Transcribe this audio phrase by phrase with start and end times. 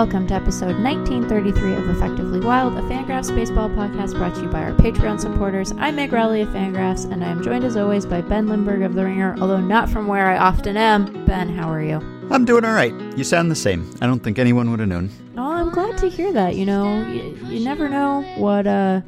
[0.00, 4.62] welcome to episode 1933 of Effectively Wild, a Fangraphs baseball podcast brought to you by
[4.62, 5.72] our Patreon supporters.
[5.72, 8.94] I'm Meg Rowley of Fangraphs, and I am joined as always by Ben Lindbergh of
[8.94, 11.26] The Ringer, although not from where I often am.
[11.26, 11.96] Ben, how are you?
[12.30, 12.94] I'm doing all right.
[13.14, 13.94] You sound the same.
[14.00, 15.10] I don't think anyone would have known.
[15.36, 16.56] Oh, I'm glad to hear that.
[16.56, 19.02] You know, you, you never know what uh,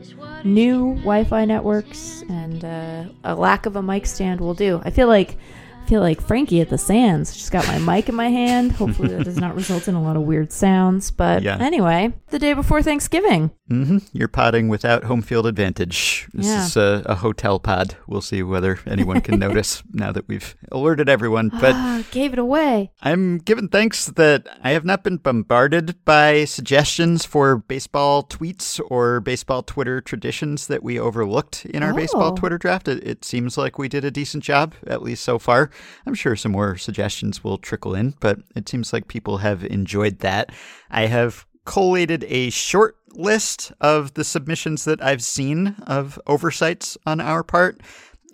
[0.45, 4.83] new Wi-Fi networks and uh, a lack of a mic stand will do.
[4.85, 5.39] I feel like
[5.93, 7.35] feel like Frankie at the Sands.
[7.37, 8.73] Just got my mic in my hand.
[8.81, 11.11] Hopefully, that does not result in a lot of weird sounds.
[11.11, 11.59] But Yeah.
[11.61, 13.51] anyway, the day before Thanksgiving.
[13.69, 16.29] hmm You're podding without home field advantage.
[16.33, 16.65] This Yeah.
[16.65, 17.97] is a, a hotel pod.
[18.07, 21.51] We'll see whether anyone can notice now that we've alerted everyone.
[21.51, 22.91] But ah, gave it away.
[23.03, 29.21] I'm giving thanks that I have not been bombarded by suggestions for baseball tweets or
[29.21, 32.35] baseball Twitter traditions that we overlooked in our baseball Oh.
[32.37, 32.89] Twitter draft.
[32.89, 35.69] It, it seems like we did a decent job, at least so far.
[36.07, 40.21] I'm sure some more suggestions will trickle in, but it seems like people have enjoyed
[40.21, 40.51] that.
[40.91, 47.21] I have collated a short list of the submissions that I've seen of oversights on
[47.21, 47.81] our part.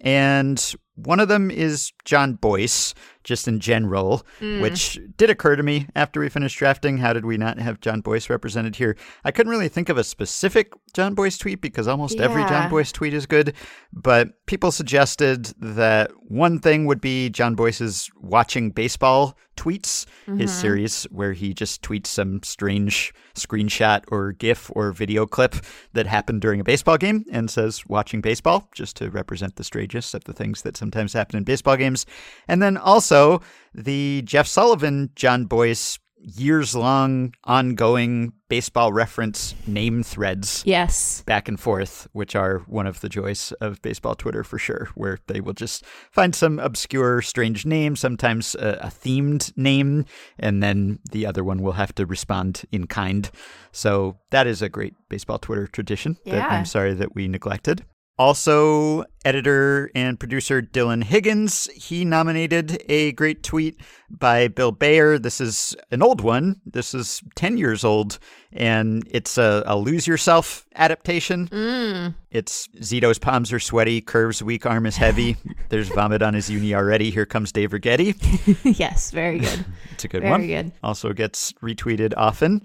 [0.01, 4.63] And one of them is Jon Bois, just in general, mm.
[4.63, 6.97] which did occur to me after we finished drafting.
[6.97, 8.97] How did we not have Jon Bois represented here?
[9.27, 12.85] I couldn't really think of a specific Jon Bois tweet because almost every Jon Bois
[12.91, 13.53] tweet is good.
[13.93, 20.47] But people suggested that one thing would be Jon Bois's watching baseball tweets, his mm-hmm.
[20.47, 25.57] series where he just tweets some strange screenshot or GIF or video clip
[25.93, 30.15] that happened during a baseball game and says watching baseball, just to represent the strangest
[30.15, 31.98] of the things that sometimes happen in baseball games.
[32.47, 33.41] And then also
[33.75, 35.75] the Jeff Sullivan, Jon Bois,
[36.21, 41.23] years long ongoing baseball reference name threads Yes.
[41.27, 45.19] back and forth, which are one of the joys of baseball Twitter for sure, where
[45.29, 50.07] they will just find some obscure, strange name, sometimes a, a themed name,
[50.41, 53.31] and then the other one will have to respond in kind.
[53.71, 56.49] So that is a great baseball Twitter tradition that Yeah.
[56.49, 57.85] I'm sorry that we neglected.
[58.19, 63.81] Also, editor and producer Dylan Higgins, he nominated a great tweet
[64.11, 65.21] by Bill Baer.
[65.21, 66.61] This is an old one.
[66.67, 68.19] This is 10 years old,
[68.53, 71.47] and it's a, a Lose Yourself adaptation.
[71.47, 72.15] Mm.
[72.33, 75.37] It's Zito's palms are sweaty, Curve's weak arm is heavy.
[75.69, 77.11] There's vomit on his uni already.
[77.11, 78.17] Here comes Dave Righetti.
[78.79, 79.65] yes, very good.
[79.93, 80.41] It's a good Very one.
[80.43, 80.73] Very good.
[80.83, 82.63] Also gets retweeted often.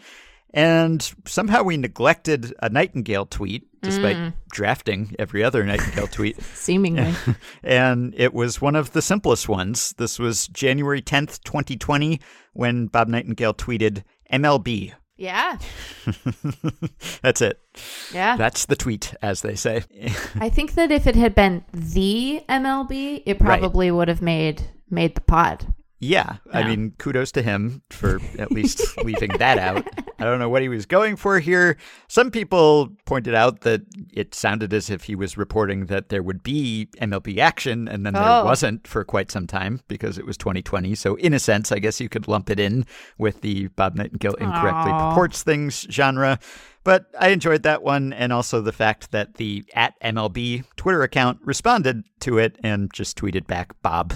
[0.53, 4.33] And somehow we neglected a Nightingale tweet, despite Mm.
[4.51, 6.41] drafting every other Nightingale tweet.
[6.55, 7.13] Seemingly.
[7.63, 9.93] and it was one of the simplest ones.
[9.99, 12.19] This was January 10th, 2020,
[12.53, 14.93] when Bob Nightingale tweeted MLB.
[15.17, 15.57] yeah.
[17.21, 17.59] That's it.
[18.13, 18.35] Yeah.
[18.37, 19.83] That's the tweet, as they say.
[20.35, 23.59] I think that if it had been the MLB, it Right.
[23.59, 25.73] probably would have made made the pod.
[25.99, 29.87] Yeah, I mean, kudos to him for at least leaving that out.
[30.23, 31.75] I don't know what he was going for here.
[32.07, 33.81] Some people pointed out that
[34.13, 38.15] it sounded as if he was reporting that there would be MLB action, and then
[38.15, 38.23] Oh.
[38.23, 40.95] there wasn't for quite some time because it was 2020.
[40.95, 42.85] So, in a sense, I guess you could lump it in
[43.17, 45.09] with the Bob Nightingale incorrectly Aw.
[45.09, 46.39] purports things genre.
[46.85, 51.39] But I enjoyed that one, and also the fact that the at MLB Twitter account
[51.43, 54.13] responded to it and just tweeted back Bob,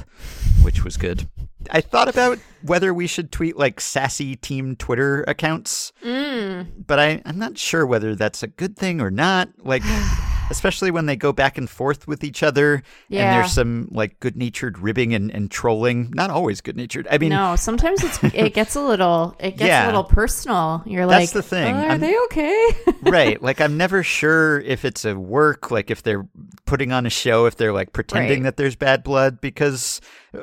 [0.61, 1.27] which was good.
[1.69, 6.67] I thought about whether we should tweet like sassy team Twitter accounts, mm.
[6.85, 9.49] but I, I'm not sure whether that's a good thing or not.
[9.59, 9.83] Like,
[10.49, 12.75] especially when they go back and forth with each other,
[13.09, 16.11] and there's some like good natured ribbing and, and trolling.
[16.13, 17.07] Not always good natured.
[17.11, 19.85] I mean, No, sometimes it's it gets a little it gets Yeah.
[19.85, 20.83] a little personal.
[20.85, 21.75] You're That's like, the thing.
[21.75, 22.69] "Oh, are I'm- they okay?
[23.03, 23.41] right.
[23.41, 26.27] Like I'm never sure if it's a work, like if they're
[26.67, 28.43] putting on a show, if they're like pretending Right.
[28.43, 29.99] that there's bad blood, because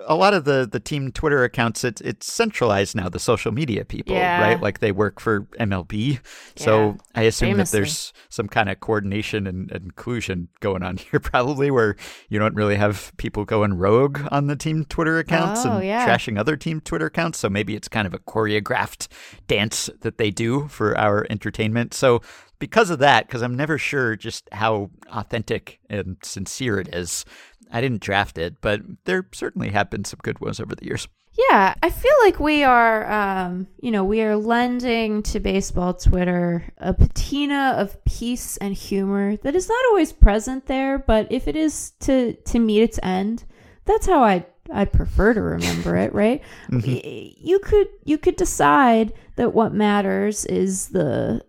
[0.09, 3.09] a lot of the the team Twitter accounts, it's it's centralized now.
[3.09, 4.41] The social media people, Yeah.
[4.41, 4.61] right?
[4.61, 6.19] Like they work for MLB, Yeah.
[6.57, 7.79] so I assume Famously.
[7.79, 11.95] that there's some kind of coordination and, and inclusion going on here, probably where
[12.29, 16.09] you don't really have people going rogue on the team Twitter accounts Oh, and yeah.
[16.09, 17.39] trashing other team Twitter accounts.
[17.39, 19.07] So maybe it's kind of a choreographed
[19.47, 21.93] dance that they do for our entertainment.
[21.95, 22.21] So
[22.67, 27.25] because of that, because I'm never sure just how authentic and sincere it is,
[27.71, 31.07] I didn't draft it, but there certainly have been some good ones over the years.
[31.51, 36.65] Yeah, I feel like we are, um, you know, we are lending to baseball Twitter
[36.79, 41.57] a patina of peace and humor that is not always present there, but if it
[41.57, 43.45] is to to meet its end,
[43.85, 46.15] that's how I I prefer to remember it.
[46.15, 46.41] Right?
[46.71, 51.43] Y- You could you could decide that what matters is the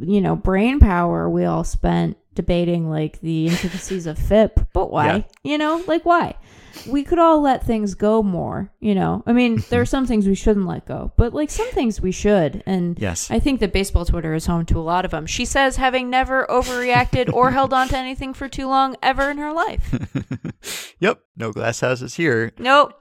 [0.00, 5.16] you know brain power we all spent debating like the intricacies of FIP, but why?
[5.16, 5.22] Yeah.
[5.42, 6.36] You know, like why?
[6.86, 9.24] We could all let things go more, you know.
[9.26, 9.68] I mean, mm-hmm.
[9.70, 12.62] there are some things we shouldn't let go, but like some things we should.
[12.64, 13.28] And Yes.
[13.32, 15.26] I think that baseball Twitter is home to a lot of them.
[15.26, 19.38] She says having never overreacted or held on to anything for too long ever in
[19.38, 20.94] her life.
[21.00, 21.20] yep.
[21.36, 22.52] No glass houses here.
[22.56, 22.92] Nope.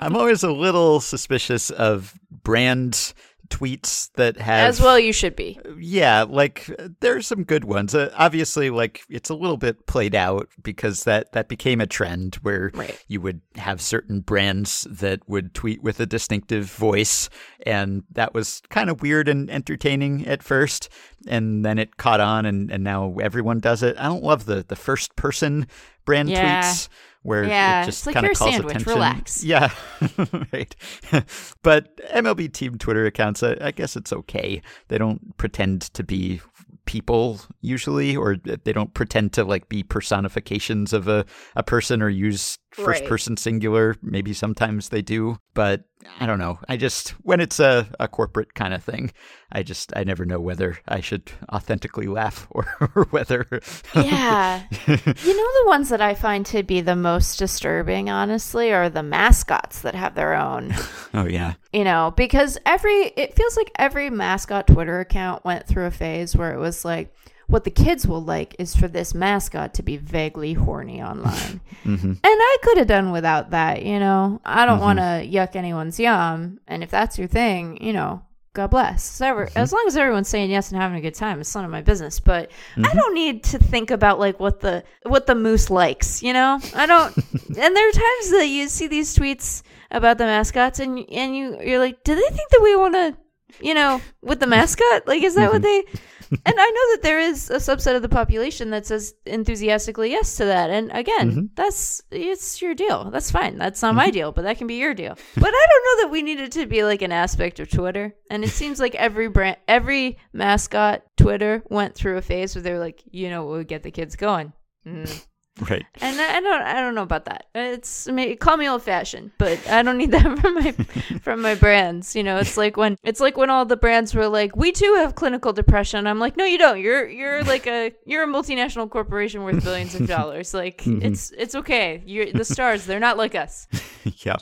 [0.00, 3.12] I'm always a little suspicious of brand
[3.50, 5.58] tweets that have As well you should be.
[5.78, 6.70] Yeah, like
[7.00, 7.94] there's some good ones.
[7.94, 12.36] Uh, obviously, like it's a little bit played out because that that became a trend
[12.36, 13.02] where Right.
[13.08, 17.28] you would have certain brands that would tweet with a distinctive voice,
[17.66, 20.88] and that was kind of weird and entertaining at first,
[21.26, 23.96] and then it caught on, and and now everyone does it.
[23.98, 25.66] I don't love the the first person
[26.04, 26.62] brand Yeah.
[26.62, 26.88] tweets
[27.22, 28.70] where Yeah, it just like kind of calls sandwich.
[28.76, 28.92] attention.
[28.92, 29.44] Relax.
[29.44, 29.70] Yeah,
[30.52, 30.74] right.
[31.62, 34.62] but MLB team Twitter accounts, I, I guess it's okay.
[34.88, 36.40] They don't pretend to be
[36.86, 41.24] people usually, or they don't pretend to like be personifications of a,
[41.54, 43.08] a person or use first Right.
[43.08, 43.96] person singular.
[44.02, 45.84] Maybe sometimes they do, but
[46.18, 46.58] I don't know.
[46.68, 49.12] I just when it's a, a corporate kind of thing,
[49.52, 53.46] I just I never know whether I should authentically laugh or, or whether
[53.94, 54.62] Yeah.
[54.86, 59.02] you know the ones that I find to be the most disturbing, honestly, are the
[59.02, 60.74] mascots that have their own.
[61.14, 65.86] oh yeah you know, because every it feels like every mascot Twitter account went through
[65.86, 67.14] a phase where it was like
[67.50, 71.60] what the kids will like is for this mascot to be vaguely horny online.
[71.82, 74.40] hmm And I could have done without that, you know.
[74.44, 74.82] I don't Mhm.
[74.82, 79.04] want to yuck anyone's yum, and if that's your thing, you know, God bless.
[79.04, 81.64] So ever, As long as everyone's saying yes and having a good time, it's none
[81.64, 82.18] of my business.
[82.18, 86.32] But I don't need to think about like what the what the moose likes, you
[86.32, 86.58] know.
[86.74, 87.16] I don't.
[87.56, 89.62] and there are times that you see these tweets
[89.92, 93.16] about the mascots, and and you you're like, do they think that we want to,
[93.60, 95.06] you know, with the mascot?
[95.06, 95.84] Like, is that what they?
[96.30, 100.36] And I know that there is a subset of the population that says enthusiastically yes
[100.36, 100.70] to that.
[100.70, 101.48] And again, Mhm.
[101.56, 103.10] that's it's your deal.
[103.10, 103.58] That's fine.
[103.58, 105.16] That's not my deal, but that can be your deal.
[105.34, 108.14] But I don't know that we need it to be like an aspect of Twitter.
[108.30, 112.72] And it seems like every brand, every mascot Twitter went through a phase where they
[112.72, 114.52] were like, you know, what would get the kids going.
[114.86, 115.24] Mm.
[115.70, 117.46] right And I I don't, I don't know about that.
[117.54, 120.72] It's I mean, call me old fashioned, but I don't need that from my
[121.20, 122.16] from my brands.
[122.16, 124.94] You know, it's like when it's like when all the brands were like, "We too
[124.94, 126.80] have clinical depression." I'm like, "No, you don't.
[126.80, 130.54] You're you're like a you're a multinational corporation worth billions of dollars.
[130.54, 131.02] Like mm-hmm.
[131.02, 132.02] it's it's okay.
[132.06, 132.86] You're the stars.
[132.86, 133.66] They're not like us."
[134.04, 134.36] yeah.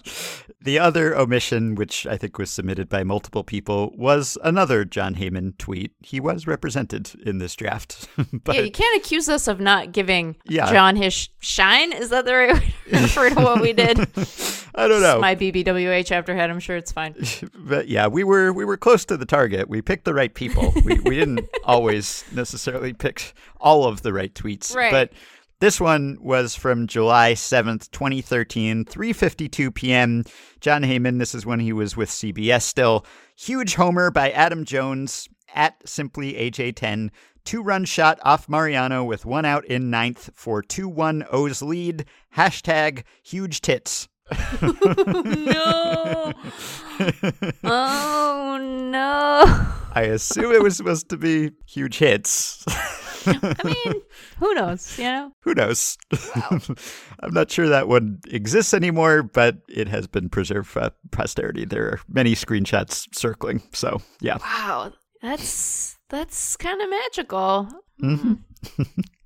[0.69, 5.57] The other omission, which I think was submitted by multiple people, was another Jon Heyman
[5.57, 5.93] tweet.
[6.03, 8.07] He was represented in this draft,
[8.45, 10.71] but yeah, you can't accuse us of not giving Yeah.
[10.71, 11.95] John his shine.
[11.95, 13.99] Is that the right way to refer to what we did?
[14.75, 15.19] I don't know.
[15.21, 16.51] My BBWA chapter head.
[16.51, 17.15] I'm sure it's fine.
[17.55, 19.71] but yeah, we were we were close to the target.
[19.71, 20.75] We picked the right people.
[20.85, 24.93] We we didn't always necessarily pick all of the right tweets, Right.
[24.93, 25.13] but
[25.61, 30.25] this one was from July 7th, 2013, 3:52 p.m.
[30.61, 33.05] Jon Heyman, this is when he was with CBS still.
[33.37, 37.11] Huge homer by Adam Jones at simply AJ10.
[37.45, 42.05] Two-run shot off Mariano with one out in ninth for 2-1 O's lead.
[42.37, 44.09] Hashtag huge tits.
[44.63, 46.33] no.
[47.65, 49.45] Oh no.
[49.95, 52.65] I assume it was supposed to be huge hits.
[53.29, 54.03] I mean,
[54.39, 55.33] who knows, you know?
[55.43, 55.97] Who knows?
[57.21, 61.65] I'm not sure that one exists anymore, but it has been preserved for posterity.
[61.65, 63.63] There are many screenshots circling.
[63.73, 64.39] So, yeah.
[64.39, 64.93] Wow.
[65.23, 67.69] That's that's kind of magical.
[68.03, 68.39] Mhm.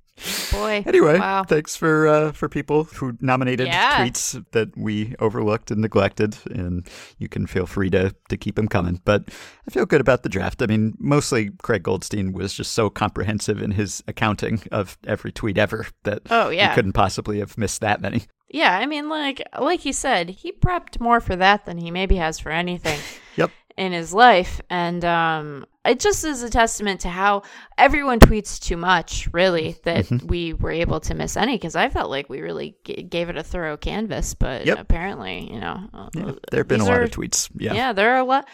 [0.51, 0.83] Boy.
[0.85, 1.43] Anyway, Wow.
[1.43, 4.05] thanks for uh, for people who nominated Yeah.
[4.05, 6.87] tweets that we overlooked and neglected, and
[7.17, 9.01] you can feel free to to keep them coming.
[9.05, 9.25] But
[9.67, 10.61] I feel good about the draft.
[10.61, 15.57] I mean, mostly Craig Goldstein was just so comprehensive in his accounting of every tweet
[15.57, 16.73] ever that Oh you yeah.
[16.75, 18.23] couldn't possibly have missed that many.
[18.49, 22.15] Yeah, I mean like like he said, he prepped more for that than he maybe
[22.17, 22.99] has for anything.
[23.35, 23.49] Yep.
[23.77, 27.41] in his life and um it just is a testament to how
[27.77, 30.27] everyone tweets too much really that Mm-hmm.
[30.27, 33.37] we were able to miss any because i felt like we really g- gave it
[33.37, 34.79] a thorough canvas but Yep.
[34.79, 37.49] apparently you know uh, Yeah, there have been a lot are- of tweets.
[37.57, 37.73] Yeah.
[37.73, 37.93] yeah.
[37.93, 38.47] there are a lot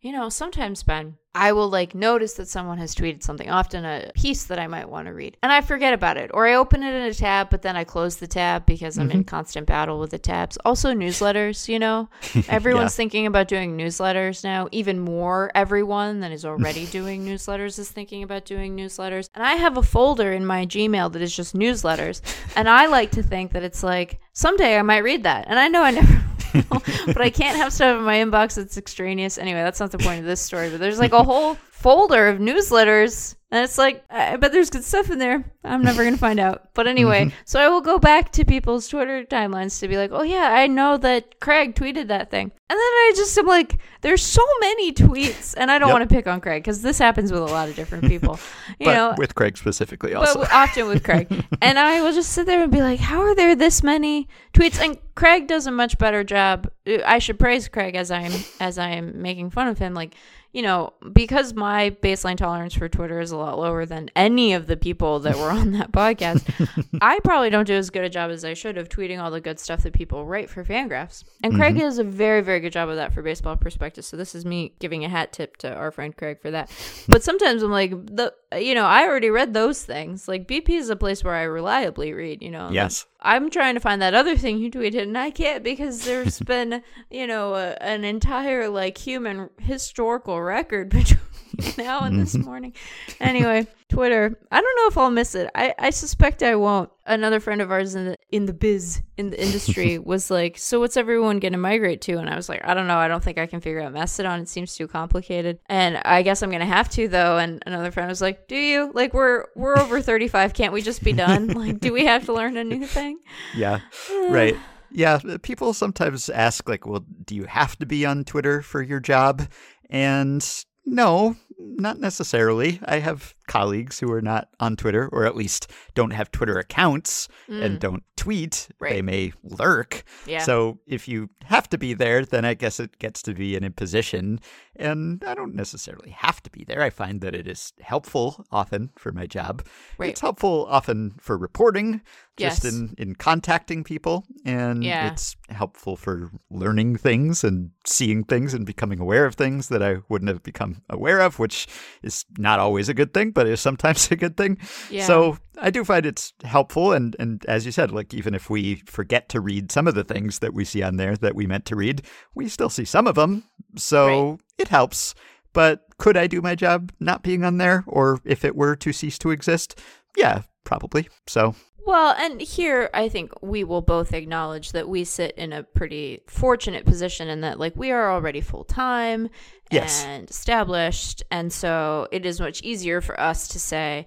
[0.00, 4.10] you know sometimes ben i will like notice that someone has tweeted something often a
[4.14, 6.82] piece that i might want to read and i forget about it or i open
[6.82, 9.18] it in a tab but then i close the tab because i'm Mm-hmm.
[9.18, 10.56] in constant battle with the tabs.
[10.64, 12.08] Also newsletters you know?
[12.48, 17.90] Everyone's thinking about doing newsletters now even more everyone that is already doing newsletters is
[17.90, 21.54] thinking about doing newsletters and i have a folder in my gmail that is just
[21.54, 22.20] newsletters
[22.56, 25.68] and i like to think that it's like someday i might read that and i
[25.68, 26.22] know i never
[27.06, 29.38] but i can't have stuff in my inbox that's extraneous.
[29.38, 32.38] Anyway that's not the point of this story but there's like a whole folder of
[32.38, 35.44] newsletters and it's like, I bet there's good stuff in there.
[35.62, 36.70] I'm never going to find out.
[36.74, 37.36] But anyway, Mm-hmm.
[37.44, 40.66] so I will go back to people's Twitter timelines to be like, oh, yeah, I
[40.68, 42.44] know that Craig tweeted that thing.
[42.44, 45.54] And then I just am like, there's so many tweets.
[45.54, 45.98] And I don't Yep.
[45.98, 48.38] want to pick on Craig because this happens with a lot of different people.
[48.80, 50.40] You but know, with Craig specifically also.
[50.40, 51.28] w- often with Craig.
[51.60, 54.80] and I will just sit there and be like, how are there this many tweets?
[54.82, 56.70] And Craig does a much better job.
[57.04, 59.92] I should praise Craig as I'm as I am making fun of him.
[59.92, 60.14] Like,
[60.52, 64.66] you know, because my baseline tolerance for Twitter is a lot lower than any of
[64.66, 66.46] the people that were on that podcast.
[67.00, 69.40] I probably don't do as good a job as I should of tweeting all the
[69.40, 71.24] good stuff that people write for Fangraphs.
[71.42, 71.84] And Craig mm-hmm.
[71.84, 74.06] does a very, very good job of that for Baseball Prospectus.
[74.06, 76.70] So this is me giving a hat tip to our friend Craig for that.
[77.08, 80.28] But sometimes I'm like, the you know, I already read those things.
[80.28, 82.42] Like BP is a place where I reliably read.
[82.42, 83.06] You know, yes.
[83.22, 86.82] I'm trying to find that other thing you tweeted, and I can't because there's been,
[87.10, 91.20] you know, a, an entire like human historical record between
[91.78, 92.44] now and this mm-hmm.
[92.44, 92.72] morning.
[93.20, 94.38] Anyway, Twitter.
[94.50, 95.50] I don't know if I'll miss it.
[95.54, 96.90] I, I suspect I won't.
[97.04, 100.80] Another friend of ours in the in the biz in the industry was like, "So
[100.80, 102.96] what's everyone going to migrate to?" And I was like, "I don't know.
[102.96, 104.40] I don't think I can figure out Mastodon.
[104.40, 107.38] It seems too complicated." And I guess I'm going to have to though.
[107.38, 108.92] And another friend was like, "Do you?
[108.94, 110.54] Like we're we're over 35.
[110.54, 111.52] Can't we just be done?
[111.62, 113.18] Like do we have to learn a new thing?"
[113.54, 113.80] Yeah.
[114.28, 114.56] right.
[114.90, 115.18] Yeah.
[115.42, 119.42] People sometimes ask, like, well, do you have to be on Twitter for your job?
[119.90, 120.42] And
[120.84, 122.80] no, not necessarily.
[122.84, 127.28] I have colleagues who are not on Twitter, or at least don't have Twitter accounts
[127.48, 128.68] and don't tweet.
[128.80, 129.04] They Mm.
[129.04, 130.04] May lurk.
[130.26, 130.44] Yeah.
[130.44, 133.64] So if you have to be there, then I guess it gets to be an
[133.64, 134.38] imposition.
[134.76, 136.82] And I don't necessarily have to be there.
[136.82, 139.54] I find that it is helpful often for my job.
[139.98, 140.10] Right.
[140.10, 142.00] It's helpful often for reporting,
[142.38, 142.72] just Yes.
[142.72, 144.24] in, in contacting people.
[144.46, 145.10] And Yeah.
[145.12, 149.96] it's helpful for learning things and seeing things and becoming aware of things that I
[150.08, 151.66] wouldn't have become aware of, which
[152.02, 154.58] is not always a good thing, but is sometimes a good thing.
[154.90, 155.06] Yeah.
[155.06, 156.92] So I do find it's helpful.
[156.92, 160.04] And, and as you said, like even if we forget to read some of the
[160.04, 162.02] things that we see on there that we meant to read,
[162.34, 163.44] we still see some of them.
[163.76, 164.38] So Right.
[164.58, 165.14] it helps.
[165.52, 167.84] But could I do my job not being on there?
[167.86, 169.78] Or if it were to cease to exist?
[170.16, 171.08] Yeah, probably.
[171.26, 171.54] So
[171.86, 176.22] Well, and here I think we will both acknowledge that we sit in a pretty
[176.26, 179.28] fortunate position in that, like, we are already full time
[179.70, 180.04] Yes.
[180.04, 181.22] and established.
[181.30, 184.06] And so it is much easier for us to say,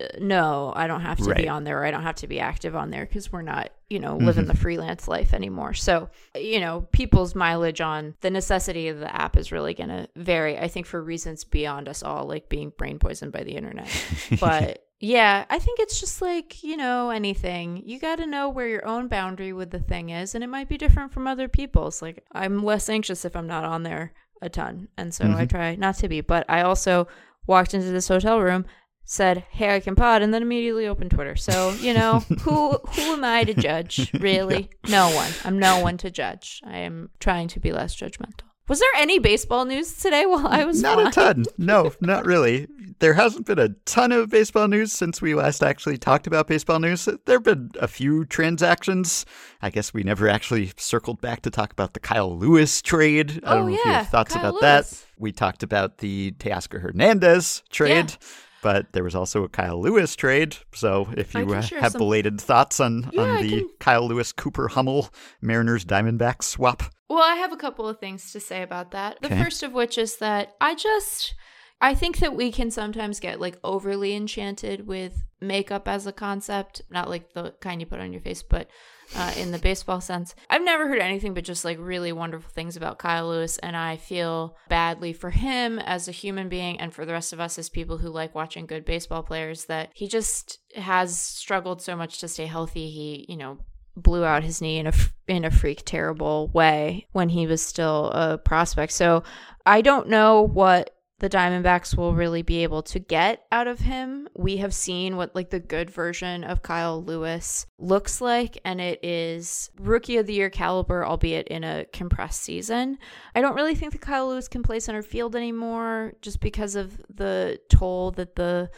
[0.00, 1.36] uh, no, I don't have to Right.
[1.38, 1.80] be on there.
[1.80, 4.44] Or I don't have to be active on there because we're not, you know, living
[4.46, 5.74] the freelance life anymore.
[5.74, 10.06] So, you know, people's mileage on the necessity of the app is really going to
[10.16, 13.88] vary, I think, for reasons beyond us all, like being brain poisoned by the internet.
[14.40, 17.82] But yeah, I think it's just like, you know, anything.
[17.86, 20.68] You got to know where your own boundary with the thing is, and it might
[20.68, 22.02] be different from other people's.
[22.02, 24.88] Like, I'm less anxious if I'm not on there a ton.
[24.98, 25.46] And so I mm-hmm.
[25.46, 26.20] try not to be.
[26.20, 27.08] But I also
[27.46, 28.66] walked into this hotel room,
[29.04, 31.36] said, Hey, I can pod, and then immediately opened Twitter.
[31.36, 34.68] So, you know, who who am I to judge, really?
[34.88, 35.30] No one.
[35.44, 36.60] I'm no one to judge.
[36.64, 38.49] I am trying to be less judgmental.
[38.70, 41.44] Was there any baseball news today while I was not a ton.
[41.58, 42.68] No, not really.
[43.00, 46.78] There hasn't been a ton of baseball news since we last actually talked about baseball
[46.78, 47.06] news.
[47.06, 49.26] There have been a few transactions.
[49.60, 53.40] I guess we never actually circled back to talk about the Kyle Lewis trade.
[53.44, 54.90] I Oh, don't know if you yeah, have thoughts Kyle about Lewis.
[54.90, 55.06] that.
[55.18, 58.14] We talked about the Teoscar Hernandez trade.
[58.62, 60.56] But there was also a Kyle Lewis trade.
[60.74, 64.32] So if you uh, have some- belated thoughts on, Yeah, on the can- Kyle Lewis
[64.32, 65.08] Cooper Hummel
[65.40, 66.82] Mariners Diamondbacks swap.
[67.08, 69.20] Well, I have a couple of things to say about that.
[69.20, 69.42] The Okay.
[69.42, 71.34] first of which is that I just
[71.82, 76.82] I think that we can sometimes get like overly enchanted with makeup as a concept,
[76.90, 78.68] not like the kind you put on your face, but
[79.16, 80.34] uh, in the baseball sense.
[80.48, 83.96] I've never heard anything but just like really wonderful things about Kyle Lewis, and I
[83.96, 87.68] feel badly for him as a human being and for the rest of us as
[87.68, 92.28] people who like watching good baseball players that he just has struggled so much to
[92.28, 92.90] stay healthy.
[92.90, 93.58] He, you know,
[93.96, 94.92] blew out his knee in a
[95.26, 98.92] in a freak terrible way when he was still a prospect.
[98.92, 99.22] So
[99.66, 100.90] I don't know what
[101.20, 104.26] the Diamondbacks will really be able to get out of him.
[104.34, 109.04] We have seen what like the good version of Kyle Lewis looks like and it
[109.04, 112.98] is rookie of the year caliber albeit in a compressed season.
[113.34, 116.98] I don't really think that Kyle Lewis can play center field anymore just because of
[117.14, 118.70] the toll that the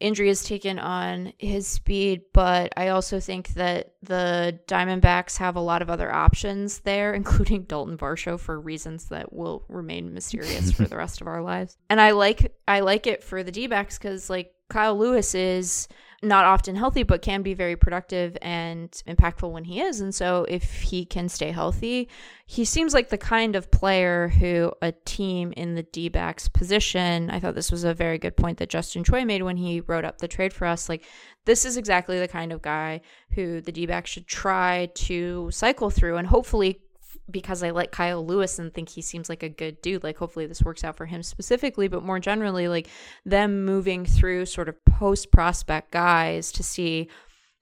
[0.00, 5.60] injury has taken on his speed, but I also think that the Diamondbacks have a
[5.60, 10.84] lot of other options there, including Dalton Varsho for reasons that will remain mysterious for
[10.84, 11.76] the rest of our lives.
[11.88, 15.88] And I like I like it for the D-backs cuz like Kyle Lewis is
[16.26, 20.00] not often healthy, but can be very productive and impactful when he is.
[20.00, 22.08] And so, if he can stay healthy,
[22.46, 27.30] he seems like the kind of player who a team in the D backs position.
[27.30, 30.04] I thought this was a very good point that Justin Choi made when he wrote
[30.04, 30.88] up the trade for us.
[30.88, 31.04] Like,
[31.44, 33.00] this is exactly the kind of guy
[33.32, 36.80] who the D backs should try to cycle through and hopefully
[37.30, 40.04] because I like Kyle Lewis and think he seems like a good dude.
[40.04, 42.88] Like, hopefully, this works out for him specifically, but more generally, like
[43.24, 47.08] them moving through sort of post prospect guys to see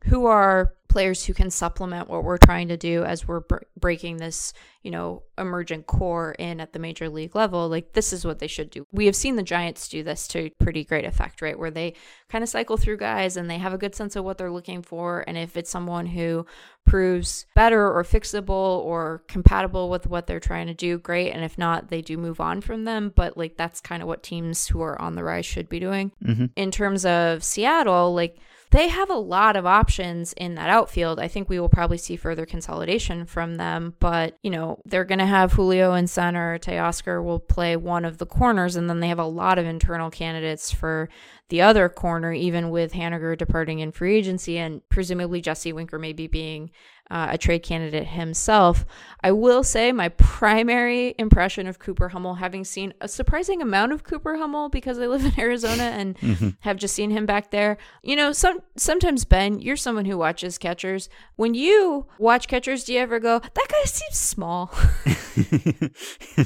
[0.04, 4.18] who are players who can supplement what we're trying to do as we're br- breaking
[4.18, 4.52] this,
[4.84, 7.68] you know, emergent core in at the major league level.
[7.68, 8.86] Like this is what they should do.
[8.92, 11.58] We have seen the Giants do this to pretty great effect, right?
[11.58, 11.94] Where they
[12.28, 14.82] kind of cycle through guys and they have a good sense of what they're looking
[14.82, 16.46] for and if it's someone who
[16.86, 21.32] proves better or fixable or compatible with what they're trying to do, great.
[21.32, 24.22] And if not, they do move on from them, but like that's kind of what
[24.22, 26.12] teams who are on the rise should be doing.
[26.24, 26.46] Mm-hmm.
[26.54, 28.38] In terms of Seattle, like
[28.74, 31.20] they have a lot of options in that outfield.
[31.20, 35.20] I think we will probably see further consolidation from them, but you know, they're going
[35.20, 39.06] to have Julio in center, Teoscar will play one of the corners, and then they
[39.06, 41.08] have a lot of internal candidates for
[41.54, 46.26] the other corner, even with Haniger departing in free agency and presumably Jesse Winker maybe
[46.26, 46.72] being
[47.10, 48.84] uh, a trade candidate himself.
[49.22, 54.02] I will say my primary impression of Cooper Hummel, having seen a surprising amount of
[54.04, 56.48] Cooper Hummel because I live in Arizona and Mm-hmm.
[56.60, 57.76] have just seen him back there.
[58.02, 61.10] You know, some sometimes Ben, you're someone who watches catchers.
[61.36, 64.72] When you watch catchers, do you ever go, "That guy seems small"?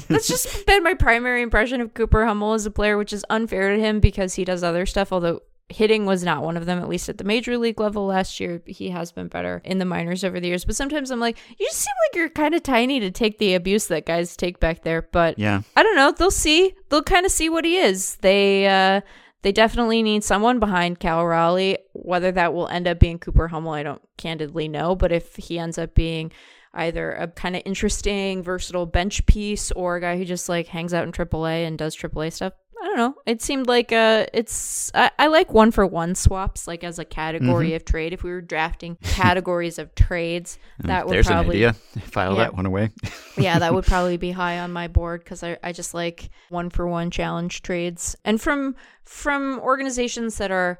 [0.09, 3.73] That's just been my primary impression of Cooper Hummel as a player, which is unfair
[3.75, 4.98] to him because he does other stuff.
[5.11, 8.39] Although hitting was not one of them, at least at the major league level last
[8.39, 8.61] year.
[8.65, 10.65] He has been better in the minors over the years.
[10.65, 13.53] But sometimes I'm like, you just seem like you're kind of tiny to take the
[13.53, 15.07] abuse that guys take back there.
[15.11, 15.61] But Yeah.
[15.75, 16.11] I don't know.
[16.11, 16.73] They'll see.
[16.89, 18.15] They'll kind of see what he is.
[18.17, 19.01] They uh
[19.41, 21.77] they definitely need someone behind Cal Raleigh.
[21.93, 24.95] Whether that will end up being Cooper Hummel, I don't candidly know.
[24.95, 26.31] But if he ends up being
[26.73, 30.93] either a kind of interesting, versatile bench piece or a guy who just like hangs
[30.93, 33.15] out in AAA and does AAA stuff, I don't know.
[33.25, 37.05] It seemed like uh it's I, I like one for one swaps like as a
[37.05, 38.13] category of trade.
[38.13, 42.01] If we were drafting categories of trades, that would There's probably an idea.
[42.07, 42.43] File Yeah.
[42.43, 42.91] that one away.
[43.37, 46.69] yeah, that would probably be high on my board because I, I just like one
[46.69, 48.15] for one challenge trades.
[48.23, 50.79] And from from organizations that are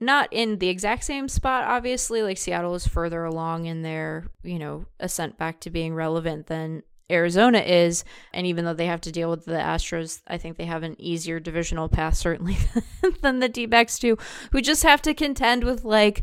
[0.00, 4.58] not in the exact same spot, obviously, like Seattle is further along in their, you
[4.58, 8.04] know, ascent back to being relevant than Arizona is.
[8.32, 10.96] And even though they have to deal with the Astros, I think they have an
[10.98, 12.56] easier divisional path, certainly,
[13.22, 14.16] than the D backs do,
[14.52, 16.22] who just have to contend with like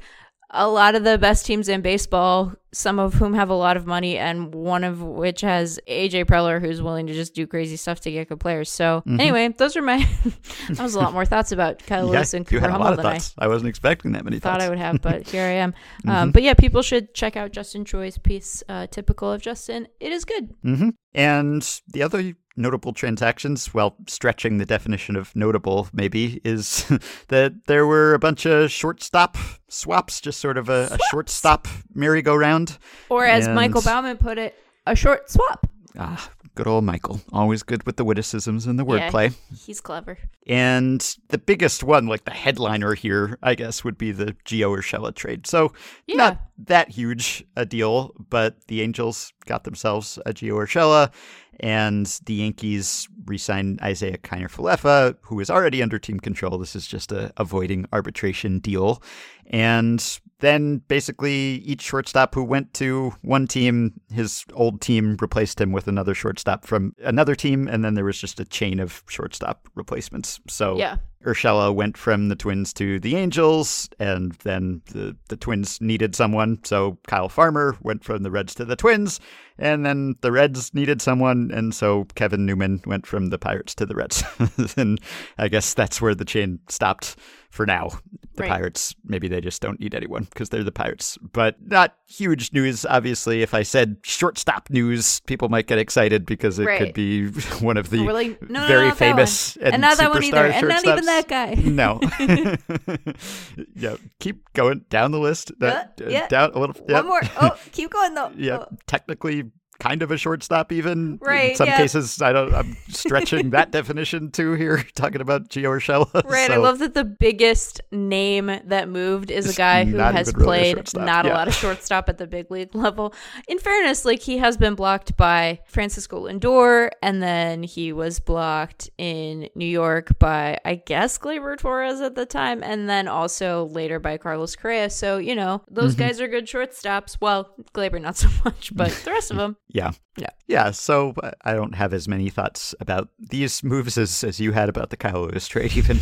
[0.54, 3.86] a lot of the best teams in baseball, some of whom have a lot of
[3.86, 8.02] money, and one of which has AJ Preller, who's willing to just do crazy stuff
[8.02, 8.70] to get good players.
[8.70, 9.98] So, anyway, those are my.
[10.70, 12.86] that was a lot more thoughts about Kyle Lewis and you Cooper had a Hummel
[12.86, 13.34] lot of than I thoughts.
[13.38, 14.66] I, wasn't expecting that many thought thoughts.
[14.66, 15.74] I would have, but here I am.
[16.08, 19.88] Um, but yeah, people should check out Justin Choi's piece, uh, typical of Justin.
[20.00, 20.54] It is good.
[20.64, 20.90] Mm-hmm.
[21.14, 26.86] And the other notable transactions, well, stretching the definition of notable maybe, is
[27.30, 32.78] that there were a bunch of shortstop swaps, just sort of a, a shortstop merry-go-round.
[33.10, 35.68] Or as And- Michael Bauman put it, a short swap.
[35.98, 37.20] Ah, good old Michael.
[37.34, 39.32] Always good with the witticisms and the wordplay.
[39.52, 39.58] Yeah.
[39.66, 40.18] He's clever.
[40.48, 45.14] And the biggest one, like the headliner here, I guess, would be the Gio Urshela
[45.14, 45.46] trade.
[45.48, 45.74] So
[46.08, 46.16] Yeah.
[46.16, 51.12] not that huge a deal, but the Angels got themselves a Gio Urshela,
[51.60, 56.58] and the Yankees re-signed Isaiah Kiner Falefa, who is already under team control.
[56.58, 59.04] This is just a avoiding arbitration deal.
[59.48, 65.72] And then basically each shortstop who went to one team, his old team replaced him
[65.72, 69.68] with another shortstop from another team, and then there was just a chain of shortstop
[69.76, 70.40] replacements.
[70.48, 70.98] So Yeah.
[71.26, 76.60] Urshela went from the Twins to the Angels, and then the, the Twins needed someone,
[76.64, 79.20] so Kyle Farmer went from the Reds to the Twins,
[79.58, 83.86] and then the Reds needed someone, and so Kevin Newman went from the Pirates to
[83.86, 84.24] the Reds.
[84.78, 85.00] and
[85.38, 87.16] I guess that's where the chain stopped
[87.50, 87.90] for now.
[88.36, 88.50] The Right.
[88.50, 91.18] Pirates, maybe they just don't need anyone because they're the Pirates.
[91.34, 93.42] But not huge news, obviously.
[93.42, 96.80] If I said shortstop news, people might get excited because it Right.
[96.80, 97.28] could be
[97.60, 100.50] one of the like, no, no, very not famous and, And not that one either.
[100.50, 101.06] superstar And not even.
[101.12, 101.54] That guy.
[101.82, 102.00] No.
[103.76, 105.52] yeah, keep going down the list.
[105.60, 106.28] That- Yeah, yeah.
[106.28, 106.76] Down a little.
[106.88, 106.98] Yeah.
[107.02, 107.22] One more.
[107.40, 108.32] Oh, keep going though.
[108.36, 108.68] Yeah, Oh.
[108.88, 111.18] technically kind of a shortstop, even.
[111.22, 111.78] Right, In some yeah.
[111.78, 112.54] cases, I don't.
[112.54, 116.24] I'm stretching that definition too here, talking about Gio Urshela.
[116.24, 116.52] Right.
[116.52, 120.44] I love that the biggest name that moved is a guy who not has really
[120.44, 123.14] a played shortstop, not a lot of shortstop at the big league level.
[123.48, 128.90] In fairness, like he has been blocked by Francisco Lindor, and then he was blocked
[128.98, 134.00] in New York by I guess Gleyber Torres at the time, and then also later
[134.00, 134.90] by Carlos Correa.
[134.90, 136.04] So you know those Mm-hmm.
[136.04, 137.18] guys are good shortstops.
[137.20, 139.58] Well, Gleyber not so much, but the rest of them.
[139.74, 139.92] Yeah.
[140.18, 140.30] Yeah.
[140.48, 140.72] Yeah.
[140.72, 144.68] So uh, I don't have as many thoughts about these moves as, as you had
[144.68, 146.00] about the Kyle Lewis trade, even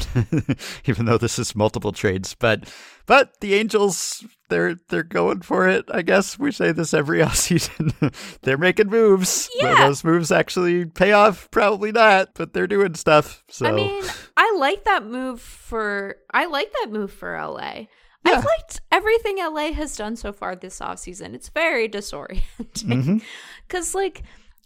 [0.85, 2.35] even though this is multiple trades.
[2.35, 2.71] But
[3.05, 5.85] but the Angels, they're they're going for it.
[5.93, 8.13] I guess we say this every offseason.
[8.41, 9.49] they're making moves.
[9.55, 9.85] Yeah.
[9.85, 11.49] those moves actually pay off?
[11.51, 13.43] Probably not, but they're doing stuff.
[13.49, 14.03] So I mean,
[14.35, 17.85] I like that move for I like that move for LA.
[18.25, 18.33] Yeah.
[18.37, 21.33] I've liked everything LA has done so far this offseason.
[21.33, 22.43] It's very disorienting.
[22.83, 23.21] Mhm.
[23.67, 24.23] Cuz like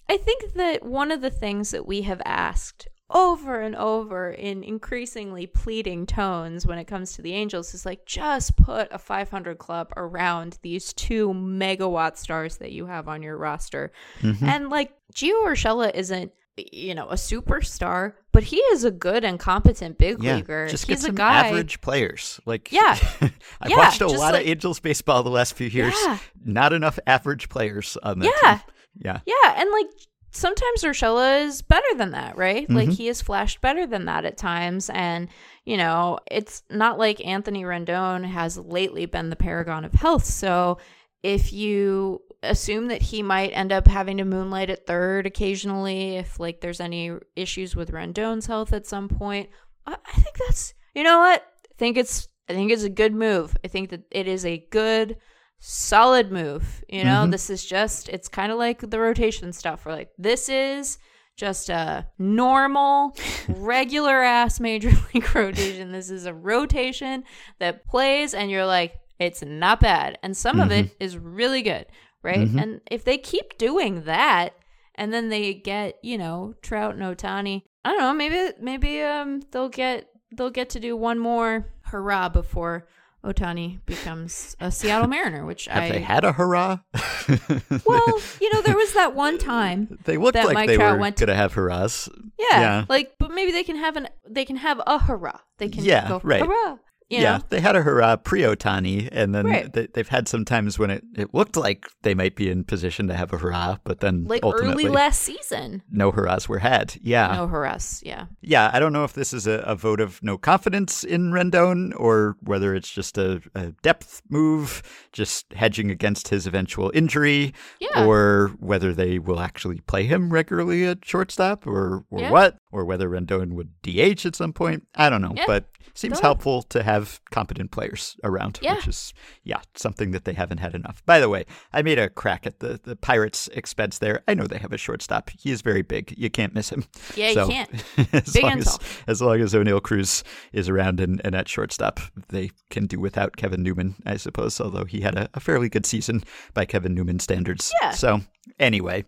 [0.10, 4.63] I think that one of the things that we have asked over and over in
[4.63, 9.58] increasingly pleading tones when it comes to the Angels is like just put a 500
[9.60, 13.92] club around these two megawatt stars that you have on your roster.
[14.22, 14.42] Mhm.
[14.42, 19.39] And like Gio Urshela isn't you know a superstar, but he is a good and
[19.39, 20.68] competent big yeah, leaguer.
[20.68, 21.48] just get He's a some guy.
[21.48, 22.39] average players.
[22.46, 22.98] Like Yeah.
[23.22, 25.96] I've Yeah, watched a lot like- of Angels baseball the last few years.
[26.06, 26.18] Yeah.
[26.46, 28.52] Not enough average players on that Yeah.
[28.58, 28.62] team.
[29.00, 29.20] Yeah.
[29.26, 29.88] Yeah, and like
[30.32, 32.70] sometimes Urshela is better than that, right?
[32.70, 32.98] Like Mhm.
[32.98, 35.30] he has flashed better than that at times and
[35.66, 40.26] you know, it's not like Anthony Rendon has lately been the paragon of health.
[40.26, 40.78] So
[41.24, 46.39] if you assume that he might end up having to moonlight at third occasionally if
[46.39, 49.49] like there's any issues with Rendon's health at some point,
[49.86, 51.41] I, I think that's you know what?
[51.41, 53.56] I think it's I think it's a good move.
[53.63, 55.17] I think that it is a good
[55.60, 56.84] solid move.
[56.89, 57.32] You know, Mhm.
[57.32, 59.86] this is just it's kind of like the rotation stuff.
[59.86, 60.97] We're like, this is
[61.38, 63.15] just a normal,
[63.47, 65.91] regular ass major league rotation.
[65.91, 67.23] This is a rotation
[67.60, 70.17] that plays and you're like, it's not bad.
[70.21, 71.86] And some of it is really good,
[72.24, 72.48] right?
[72.48, 72.62] Mhm.
[72.62, 74.56] And if they keep doing that
[74.96, 79.42] and then they get, you know, Trout and Ohtani, I don't know, maybe maybe um
[79.52, 82.88] they'll get they'll get to do one more hurrah before
[83.24, 86.80] Ohtani becomes a Seattle Mariner, which Have I they had a hurrah?
[87.86, 89.98] well, you know, there was that one time.
[90.06, 92.10] they looked that like Mike they Trout were went to- going to have hurrahs.
[92.38, 92.86] Yeah, Yeah.
[92.90, 95.40] like, but maybe they can have an they can have a hurrah.
[95.58, 96.42] They can Yeah, go right.
[96.46, 96.78] hurrah.
[97.10, 97.44] You yeah, know?
[97.50, 99.72] they had a hurrah pre Ohtani, and then Right.
[99.72, 103.08] they, they've had some times when it, it looked like they might be in position
[103.08, 105.84] to have a hurrah, but then like early last season.
[105.92, 106.96] no hurrahs were had.
[107.02, 108.02] Yeah, No hurrahs.
[108.06, 108.26] Yeah.
[108.42, 108.70] yeah.
[108.74, 112.36] I don't know if this is a, a vote of no confidence in Rendon or
[112.42, 118.06] whether it's just a, a depth move, just hedging against his eventual injury, Yeah.
[118.06, 122.32] or whether they will actually play him regularly at shortstop, or or Yeah.
[122.32, 124.88] what, or whether Rendon would DH at some point.
[124.96, 125.46] I don't know, Yeah.
[125.48, 126.92] but seems Don't- helpful to have
[127.32, 128.75] competent players around, Yeah.
[128.75, 131.03] which is yeah something that they haven't had enough.
[131.06, 134.21] By the way, I made a crack at the the Pirates' expense there.
[134.27, 135.29] I know they have a shortstop.
[135.32, 136.13] He is very big.
[136.17, 136.86] You can't miss him.
[137.15, 137.84] Yeah, you can't.
[138.13, 141.99] as Big long as, as long as Oneil Cruz is around and, and at shortstop,
[142.29, 144.60] they can do without Kevin Newman, I suppose.
[144.62, 147.71] Although he had a, a fairly good season by Kevin Newman standards.
[147.82, 147.91] Yeah.
[147.91, 148.21] So
[148.60, 149.06] anyway,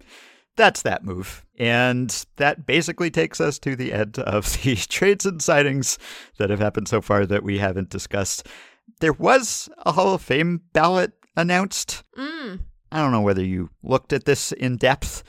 [0.55, 1.45] that's that move.
[1.57, 5.97] And that basically takes us to the end of the trades and signings
[6.37, 8.47] that have happened so far that we haven't discussed.
[8.99, 12.03] There was a Hall of Fame ballot announced.
[12.17, 12.59] Mm.
[12.91, 15.23] I don't know whether you looked at this in depth,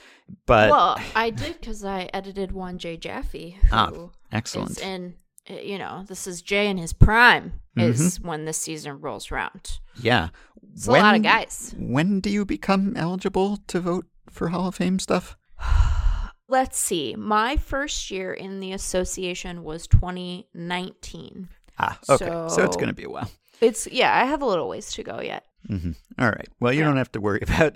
[0.46, 3.90] but well, I did because I edited one Jay Jaffe, who Ah,
[4.30, 4.80] excellent.
[4.80, 5.14] in.
[5.50, 7.60] uh, You know, this is Jay in his prime.
[7.76, 7.90] Mm-hmm.
[7.90, 9.80] Is when this season rolls around.
[10.00, 10.28] Yeah.
[10.72, 11.74] It's a lot of guys.
[11.78, 14.06] When do you become eligible to vote
[14.37, 15.37] for Hall of Fame stuff?
[16.49, 17.16] Let's see.
[17.16, 21.49] My first year in the association was 2019.
[21.79, 22.31] Ah, okay.
[22.49, 23.31] So, it's going to be a while.
[23.61, 25.44] It's yeah, I have a little ways to go yet.
[25.66, 26.49] hmm All right.
[26.61, 26.87] Well, you Yeah.
[26.87, 27.75] don't have to worry about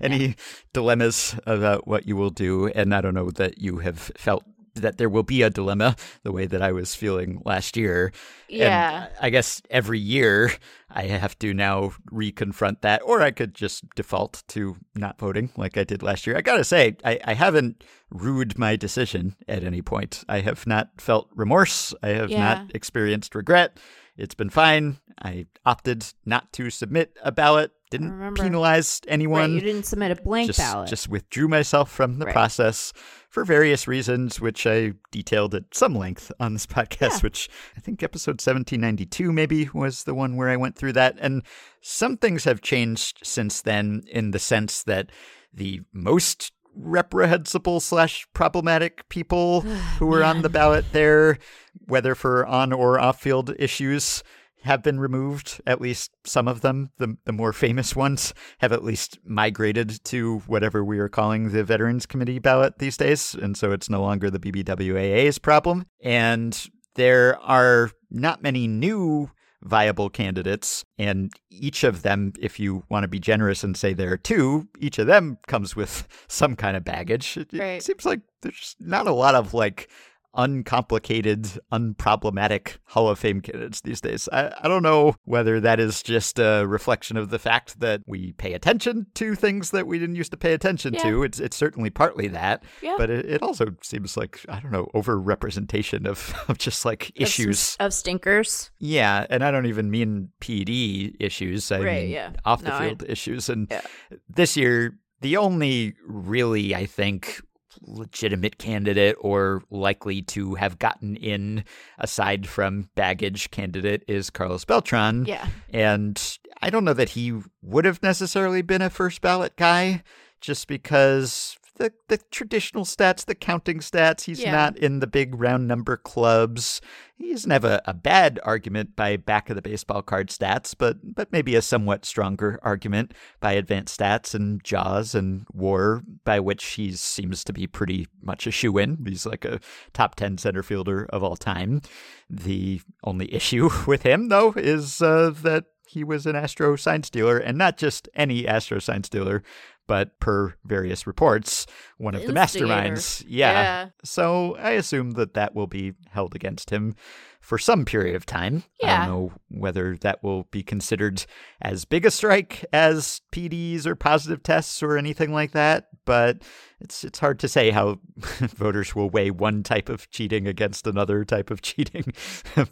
[0.00, 0.36] any
[0.72, 2.68] dilemmas about what you will do.
[2.68, 4.44] And I don't know that you have felt
[4.76, 8.12] that there will be a dilemma the way that I was feeling last year.
[8.48, 9.08] And Yeah.
[9.20, 10.52] I guess every year
[10.90, 15.76] I have to now reconfront that, or I could just default to not voting like
[15.76, 16.36] I did last year.
[16.36, 20.24] I gotta say, I, I haven't rued my decision at any point.
[20.28, 21.94] I have not felt remorse.
[22.02, 22.38] I have Yeah.
[22.40, 23.78] not experienced regret.
[24.16, 24.98] It's been fine.
[25.22, 27.72] I opted not to submit a ballot.
[27.90, 30.88] Didn't penalize Right, anyone you didn't submit a blank just, ballot.
[30.88, 32.32] just withdrew myself from the Right.
[32.32, 32.92] process
[33.30, 37.18] for various reasons, which I detailed at some length on this podcast, Yeah.
[37.20, 41.16] which I think episode 1792 maybe was the one where I went through that.
[41.20, 41.42] And
[41.80, 45.10] some things have changed since then in the sense that
[45.54, 49.60] the most reprehensible slash problematic people
[49.98, 51.38] who were on the ballot there,
[51.86, 54.22] whether for on or off field issues,
[54.66, 55.60] have been removed.
[55.66, 60.40] At least some of them, the, the more famous ones, have at least migrated to
[60.46, 63.34] whatever we are calling the Veterans Committee ballot these days.
[63.34, 65.86] And so it's no longer the BBWAA's problem.
[66.02, 69.30] And there are not many new
[69.62, 70.84] viable candidates.
[70.98, 74.68] And each of them, if you want to be generous and say there are two,
[74.78, 77.36] each of them comes with some kind of baggage.
[77.36, 77.78] It, Right.
[77.78, 79.88] it seems like there's not a lot of like
[80.36, 84.28] uncomplicated, unproblematic Hall of Fame candidates these days.
[84.32, 88.32] I, I don't know whether that is just a reflection of the fact that we
[88.32, 91.02] pay attention to things that we didn't used to pay attention Yeah.
[91.04, 91.22] to.
[91.22, 92.94] It's it's certainly partly that, Yeah.
[92.98, 97.76] but it, it also seems like I don't know overrepresentation of, of just like issues.
[97.80, 98.70] of stinkers.
[98.78, 101.70] Yeah, and I don't even mean PED issues.
[101.72, 102.30] I Right, mean yeah.
[102.44, 103.48] off the No, I- field issues.
[103.48, 103.80] And Yeah.
[104.28, 107.40] this year, the only really, I think,
[107.82, 111.64] legitimate candidate or likely to have gotten in
[111.98, 115.24] aside from baggage candidate is Carlos Beltran.
[115.26, 115.48] Yeah.
[115.72, 120.02] And I don't know that he would have necessarily been a first ballot guy
[120.40, 124.52] just because the the traditional stats, the counting stats, he's Yeah.
[124.52, 126.80] not in the big round number clubs.
[127.16, 130.98] He doesn't have a, a bad argument by back of the baseball card stats, but
[131.14, 136.64] but maybe a somewhat stronger argument by advanced stats and jaws and war, by which
[136.64, 138.98] he seems to be pretty much a shoe in.
[139.06, 139.60] He's like a
[139.92, 141.80] top ten center fielder of all time.
[142.28, 147.38] The only issue with him, though, is uh, that he was an Astro sign stealer,
[147.38, 149.42] and not just any Astro sign stealer,
[149.86, 151.66] but per various reports,
[151.98, 153.24] one of the masterminds.
[153.26, 153.52] Yeah.
[153.52, 153.88] Yeah.
[154.04, 156.94] So I assume that that will be held against him
[157.40, 158.64] for some period of time.
[158.82, 161.24] I don't know whether that will be considered
[161.62, 166.42] as big a strike as PEDs or positive tests or anything like that, but
[166.80, 171.24] it's it's hard to say how voters will weigh one type of cheating against another
[171.24, 172.12] type of cheating.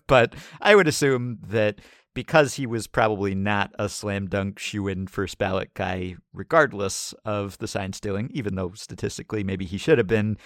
[0.07, 1.81] but I would assume that
[2.14, 7.59] because he was probably not a slam dunk shoe in first ballot guy, regardless of
[7.59, 10.38] the sign stealing, even though statistically maybe he should have been,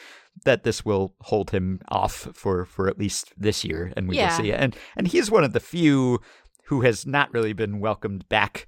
[0.45, 4.25] that this will hold him off for, for at least this year, and we Yeah.
[4.25, 4.53] will see.
[4.53, 6.21] And and he's one of the few
[6.67, 8.67] who has not really been welcomed back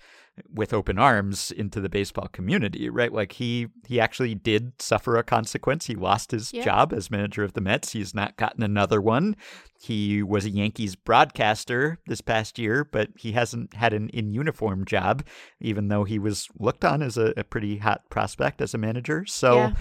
[0.55, 3.13] with open arms into the baseball community, right?
[3.13, 5.85] Like he he actually did suffer a consequence.
[5.87, 6.65] He lost his Yeah.
[6.65, 7.93] job as manager of the Mets.
[7.93, 9.37] He's not gotten another one.
[9.83, 14.87] He was a Yankees broadcaster this past year, but he hasn't had an in uniform
[14.87, 15.25] job,
[15.61, 19.27] even though he was looked on as a, a pretty hot prospect as a manager.
[19.27, 19.73] So Yeah.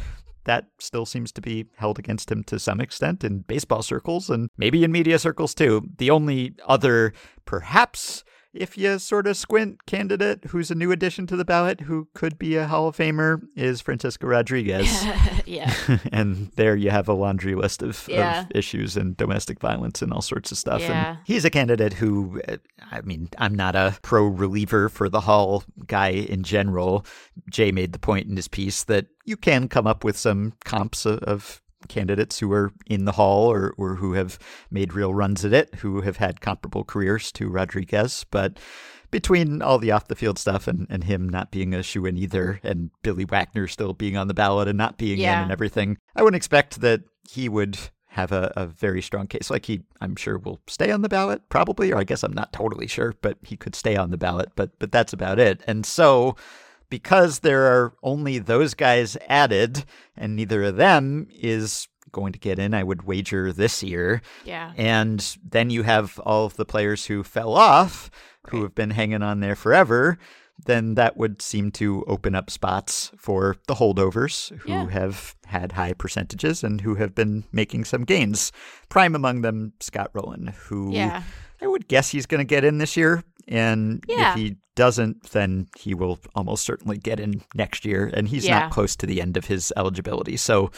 [0.50, 4.50] That still seems to be held against him to some extent in baseball circles and
[4.58, 5.88] maybe in media circles too.
[6.00, 7.14] The only other,
[7.46, 12.08] perhaps, if you sort of squint, candidate who's a new addition to the ballot who
[12.14, 15.04] could be a Hall of Famer is Francisco Rodriguez.
[15.46, 15.74] yeah.
[16.12, 18.42] and there you have a laundry list of, Yeah.
[18.42, 20.82] of issues and domestic violence and all sorts of stuff.
[20.82, 21.10] Yeah.
[21.12, 22.58] And he's a candidate who, uh,
[22.92, 27.06] I mean, I'm not a pro reliever for the Hall guy in general.
[27.50, 31.06] Jay made the point in his piece that you can come up with some comps
[31.06, 34.38] of, of candidates who are in the Hall or, or who have
[34.70, 38.26] made real runs at it, who have had comparable careers to Rodriguez.
[38.30, 38.60] But
[39.12, 42.18] between all the off the field stuff and, and him not being a shoe in
[42.18, 45.98] either, and Billy Wagner still being on the ballot and not being in and everything,
[46.16, 47.78] I wouldn't expect that he would
[48.10, 49.50] have a, a very strong case.
[49.50, 52.52] Like he, I'm sure, will stay on the ballot, probably, or I guess I'm not
[52.54, 54.52] totally sure, but he could stay on the ballot.
[54.56, 55.62] But but that's about it.
[55.68, 56.36] And so,
[56.90, 59.86] because there are only those guys added,
[60.18, 64.22] and neither of them is going to get in, I would wager this year.
[64.44, 64.74] Yeah.
[64.76, 68.10] And then you have all of the players who fell off,
[68.50, 70.18] who have been hanging on there forever.
[70.66, 74.90] Then that would seem to open up spots for the holdovers who Yeah.
[74.90, 78.52] have had high percentages and who have been making some gains.
[78.90, 81.24] Prime among them, Scott Rolen, who Yeah.
[81.62, 83.24] I would guess he's going to get in this year.
[83.50, 84.32] And Yeah.
[84.34, 88.10] if he doesn't, then he will almost certainly get in next year.
[88.14, 88.60] And he's Yeah.
[88.60, 90.38] not close to the end of his eligibility.
[90.38, 90.72] So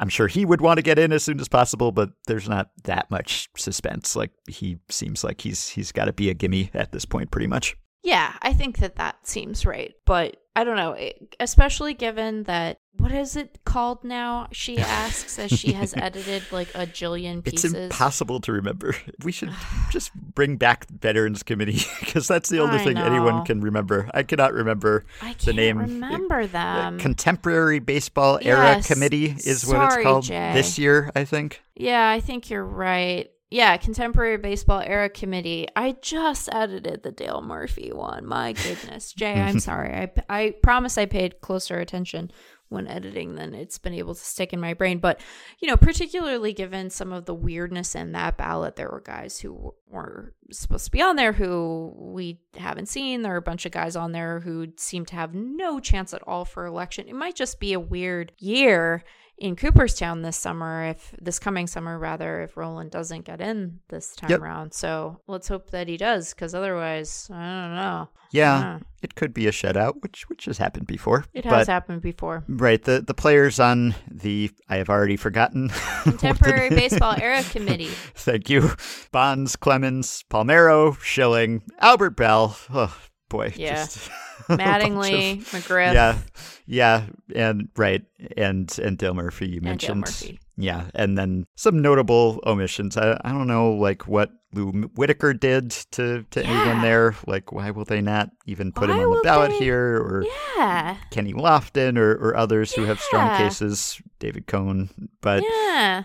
[0.00, 2.70] I'm sure he would want to get in as soon as possible, but there's not
[2.84, 4.16] that much suspense.
[4.16, 7.46] Like he seems like he's he's got to be a gimme at this point, pretty
[7.46, 7.76] much.
[8.04, 9.92] Yeah, I think that that seems right.
[10.06, 14.48] But I don't know, it- especially given that what is it called now?
[14.52, 17.72] She asks as she has edited like a jillion pieces.
[17.74, 18.94] It's impossible to remember.
[19.24, 19.50] We should
[19.90, 24.08] just bring back Veterans Committee because that's the only I thing anyone can remember.
[24.14, 25.78] I cannot remember I can't the name.
[25.78, 26.98] remember The uh, them.
[26.98, 30.52] Contemporary Baseball Era Committee is what it's called Jay.
[30.54, 31.60] this year, I think.
[31.76, 33.30] yeah, I think you're right.
[33.50, 35.66] Yeah, contemporary baseball era committee.
[35.74, 38.26] I just edited the Dale Murphy one.
[38.26, 39.94] My goodness, Jay, I'm sorry.
[39.94, 42.30] I I promise I paid closer attention
[42.68, 44.98] when editing than it's been able to stick in my brain.
[44.98, 45.20] But
[45.60, 49.74] you know, particularly given some of the weirdness in that ballot, there were guys who
[49.86, 53.22] were supposed to be on there who we haven't seen.
[53.22, 56.26] There are a bunch of guys on there who seem to have no chance at
[56.26, 57.08] all for election.
[57.08, 59.04] It might just be a weird year
[59.38, 64.14] in Cooperstown this summer, if this coming summer rather, if Rolen doesn't get in this
[64.16, 64.40] time Yep.
[64.40, 64.72] around.
[64.74, 68.08] So let's hope that he does, because otherwise, I don't know.
[68.30, 68.78] Yeah, Yeah.
[69.00, 71.24] it could be a shutout, which which has happened before.
[71.32, 72.44] It has happened before.
[72.48, 75.68] Right, the the players on the I have already forgotten.
[76.02, 77.90] Contemporary Baseball Era Committee.
[78.14, 78.72] Thank you.
[79.12, 82.56] Bonds, Clemens, Palmeiro, Schilling, Albert Belle.
[82.74, 82.94] Oh
[83.28, 83.52] boy.
[83.56, 83.74] Yeah.
[83.84, 84.08] just
[84.48, 86.18] bunch of- Mattingly, McGriff, Yeah.
[86.66, 87.06] Yeah.
[87.34, 88.02] And right.
[88.36, 90.00] And and Dale Murphy you and mentioned.
[90.00, 90.38] Murphy.
[90.56, 90.86] Yeah.
[90.94, 92.96] And then some notable omissions.
[92.96, 97.14] I I don't know like what Lou Whitaker did to, to anyone there.
[97.26, 100.24] Like why will they not even put him Why on the ballot they- here or
[100.56, 100.96] Yeah.
[101.10, 104.88] Kenny Lofton or, or others who have strong cases, David Cone.
[105.20, 106.04] But yeah.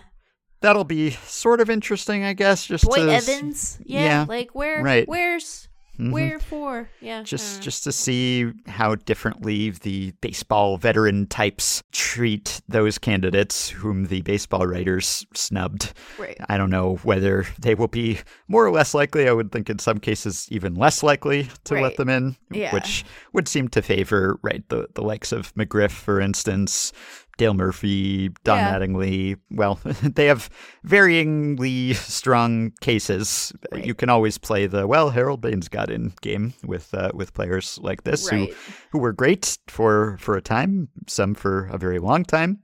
[0.60, 2.66] that'll be sort of interesting, I guess.
[2.66, 3.78] Just Boyd to Evans.
[3.84, 4.00] Yeah.
[4.04, 5.08] yeah, Like where right.
[5.08, 6.10] where's Mhm.
[6.10, 6.88] where for?
[7.00, 7.22] Yeah.
[7.22, 14.06] Just don't just to see how differently the baseball veteran types treat those candidates whom
[14.06, 15.92] the baseball writers snubbed.
[16.18, 16.36] right.
[16.48, 19.28] I don't know whether they will be more or less likely.
[19.28, 22.72] I would think in some cases even less likely to let them in, Yeah.
[22.74, 26.92] which would seem to favor right the the likes of McGriff, for instance,
[27.36, 28.78] Dale Murphy, Don Yeah.
[28.78, 29.36] Mattingly.
[29.50, 30.48] Well, they have
[30.86, 33.52] varyingly strong cases.
[33.72, 33.84] Right.
[33.84, 35.10] You can always play the well.
[35.10, 38.48] Harold Baines got in game with uh, with players like this who
[38.92, 42.60] who were great for for a time, some for a very long time,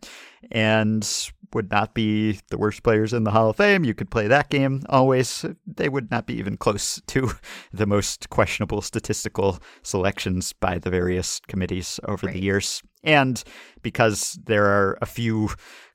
[0.53, 3.83] and would not be the worst players in the Hall of Fame.
[3.85, 5.45] You could play that game always.
[5.67, 7.33] They would not be even close to
[7.73, 12.35] the most questionable statistical selections by the various committees over Right.
[12.35, 12.83] the years.
[13.03, 13.43] And
[13.83, 15.51] because there are a few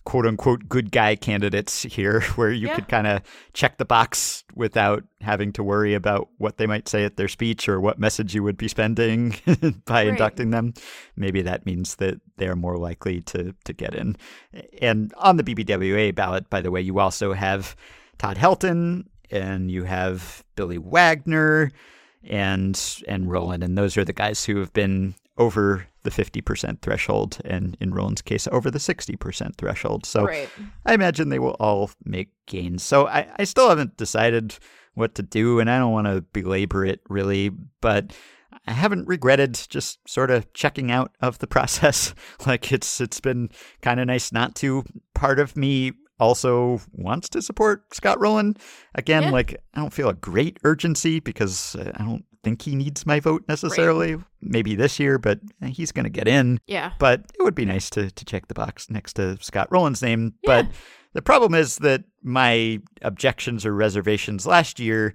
[0.06, 2.76] quote unquote good guy candidates here where you Yeah.
[2.76, 3.22] could kind of
[3.54, 7.68] check the box without having to worry about what they might say at their speech
[7.68, 9.36] or what message you would be spending
[9.86, 10.08] by Right.
[10.10, 10.74] inducting them.
[11.16, 14.16] Maybe that means that they're more likely to, to get in.
[14.80, 17.76] And on the BBWA ballot, by the way, you also have
[18.20, 21.72] Todd Helton and you have Billy Wagner
[22.24, 27.40] and and Rolen, and those are the guys who have been over the 50% threshold,
[27.44, 30.06] and in Rolen's case, over the 60% threshold.
[30.06, 30.50] So right.
[30.86, 32.84] I imagine they will all make gains.
[32.84, 34.58] So I, I still haven't decided
[34.94, 37.50] what to do, and I don't want to belabor it really,
[37.82, 38.16] but
[38.66, 42.14] I haven't regretted just sort of checking out of the process.
[42.46, 43.50] like it's it's been
[43.82, 44.84] kind of nice not to.
[45.14, 48.56] Part of me also wants to support Scott Rolen.
[48.94, 49.32] Again, Yeah.
[49.32, 53.44] like I don't feel a great urgency because I don't think he needs my vote
[53.50, 54.16] necessarily.
[54.42, 56.92] Maybe this year, but eh, he's going to get in Yeah.
[57.00, 60.36] but it would be nice to, to check the box next to Scott Rolen's name.
[60.44, 60.62] Yeah.
[60.64, 60.72] But
[61.14, 65.14] the problem is that my objections or reservations last year,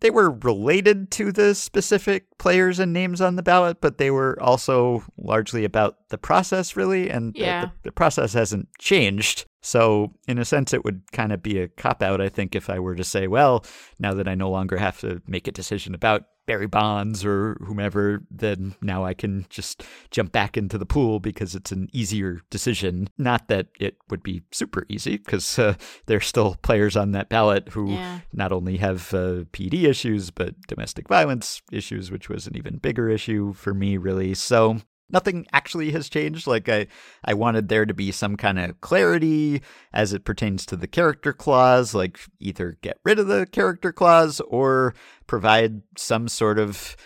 [0.00, 4.40] they were related to the specific players and names on the ballot, but they were
[4.40, 7.10] also largely about the process, really.
[7.10, 7.64] And the- Yeah.
[7.64, 9.44] the, the process hasn't changed.
[9.60, 12.70] So, in a sense, it would kind of be a cop out, I think, if
[12.70, 13.64] I were to say, well,
[13.98, 18.22] now that I no longer have to make a decision about Barry Bonds or whomever,
[18.30, 23.08] then now I can just jump back into the pool because it's an easier decision.
[23.18, 25.74] Not that it would be super easy, because uh,
[26.06, 28.20] there's still players on that ballot who Yeah.
[28.32, 33.08] not only have uh, PED issues, but domestic violence issues, which was an even bigger
[33.08, 34.32] issue for me, really.
[34.34, 34.78] So
[35.10, 36.46] nothing actually has changed.
[36.46, 36.86] Like I,
[37.24, 41.32] I wanted there to be some kind of clarity as it pertains to the character
[41.32, 44.94] clause, like either get rid of the character clause or
[45.26, 46.96] provide some sort of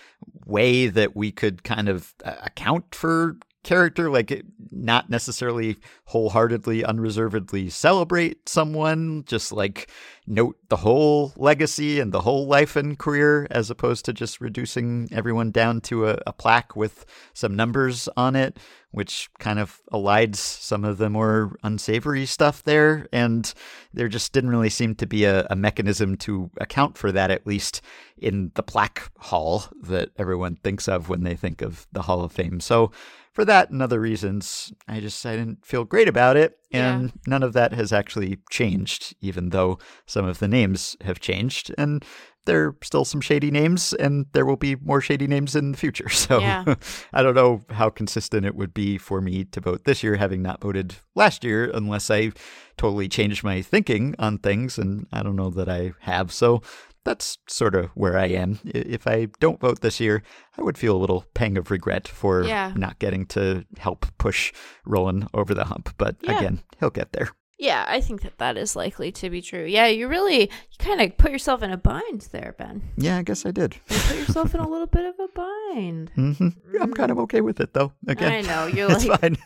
[0.46, 7.68] way that we could kind of uh, account for character like not necessarily wholeheartedly unreservedly
[7.68, 9.88] celebrate someone just like
[10.26, 15.08] note the whole legacy and the whole life and career as opposed to just reducing
[15.12, 18.58] everyone down to a, a plaque with some numbers on it
[18.92, 23.08] which kind of elides some of the more unsavory stuff there.
[23.12, 23.52] And
[23.92, 27.46] there just didn't really seem to be a, a mechanism to account for that at
[27.46, 27.80] least
[28.18, 32.32] in the plaque hall that everyone thinks of when they think of the hall of
[32.32, 32.60] fame.
[32.60, 32.92] So
[33.32, 37.42] for that and other reasons, I just I didn't feel great about it, and none
[37.42, 41.74] of that has actually changed, even though some of the names have changed.
[41.78, 42.04] And
[42.44, 45.78] there are still some shady names, and there will be more shady names in the
[45.78, 46.08] future.
[46.22, 46.74] So Yeah.
[47.12, 50.42] I don't know how consistent it would be for me to vote this year, having
[50.42, 52.32] not voted last year, unless I
[52.76, 56.32] totally changed my thinking on things, and I don't know that I have.
[56.32, 56.62] So
[57.04, 58.60] that's sort of where I am.
[58.64, 60.22] If I don't vote this year,
[60.58, 62.72] I would feel a little pang of regret for Yeah.
[62.76, 64.52] not getting to help push
[64.86, 65.94] Rolen over the hump.
[65.98, 66.38] But Yeah.
[66.38, 67.30] again, he'll get there.
[67.62, 69.64] Yeah, I think that that is likely to be true.
[69.64, 72.82] Yeah, you really you kind of put yourself in a bind there, Ben.
[72.96, 73.76] Yeah, I guess I did.
[73.88, 76.10] You put yourself in a little bit of a bind.
[76.16, 76.48] hmm
[76.80, 77.92] I'm kind of okay with it, though.
[78.08, 79.36] Again, I know you're it's like fine.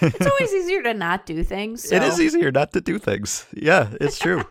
[0.00, 1.92] it's always easier to not do things.
[1.92, 3.44] It is easier not to do things.
[3.52, 4.42] Yeah, it's true.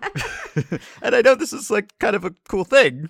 [1.01, 3.09] and I know this is like kind of a cool thing.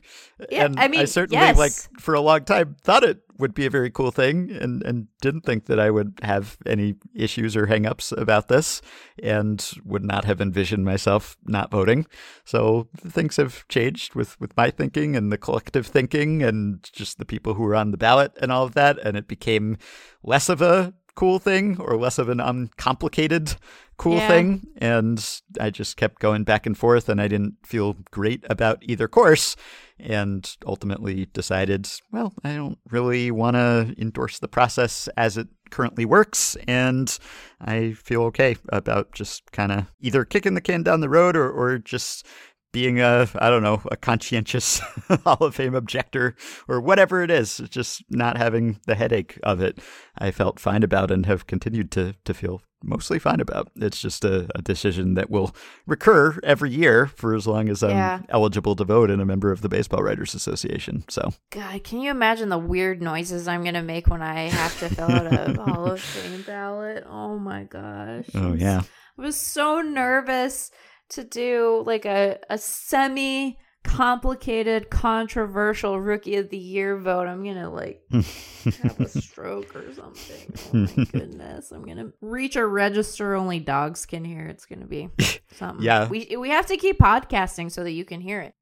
[0.50, 1.58] Yeah, and I mean, I certainly yes.
[1.58, 5.08] like for a long time thought it would be a very cool thing and, and
[5.22, 8.82] didn't think that I would have any issues or hangups about this
[9.22, 12.06] and would not have envisioned myself not voting.
[12.46, 17.26] So things have changed with, with my thinking and the collective thinking and just the
[17.26, 18.98] people who were on the ballot and all of that.
[19.00, 19.78] And it became
[20.24, 23.56] less of a cool thing or less of an uncomplicated
[23.98, 24.28] cool Yeah.
[24.28, 24.68] thing.
[24.78, 29.08] And I just kept going back and forth and I didn't feel great about either
[29.08, 29.56] course
[30.00, 36.06] and ultimately decided, well, I don't really want to endorse the process as it currently
[36.06, 36.56] works.
[36.68, 37.18] And
[37.60, 41.50] I feel okay about just kind of either kicking the can down the road or,
[41.50, 42.28] or just
[42.74, 44.80] being a, I don't know, a conscientious
[45.24, 46.36] Hall of Fame objector
[46.68, 49.80] or whatever it is, just not having the headache of it.
[50.18, 53.72] I felt fine about and have continued to, to feel mostly fine about.
[53.76, 55.56] It's just a, a decision that will
[55.88, 58.20] recur every year for as long as I'm Yeah.
[58.30, 61.04] eligible to vote and a member of the Baseball Writers Association.
[61.10, 64.90] So God, can you imagine the weird noises I'm gonna make when I have to
[64.94, 67.04] fill out a Hall of Fame ballot?
[67.10, 68.26] Oh my gosh.
[68.36, 68.82] Oh yeah.
[69.18, 70.70] I was so nervous
[71.10, 77.28] to do like a, a semi complicated, controversial rookie of the year vote.
[77.28, 80.54] I'm gonna like have a stroke or something.
[80.74, 81.72] Oh my goodness.
[81.72, 84.46] I'm gonna reach a register only dogs can hear.
[84.48, 85.10] It's gonna be
[85.54, 85.84] something.
[85.86, 86.08] Yeah.
[86.08, 88.54] We we have to keep podcasting so that you can hear it.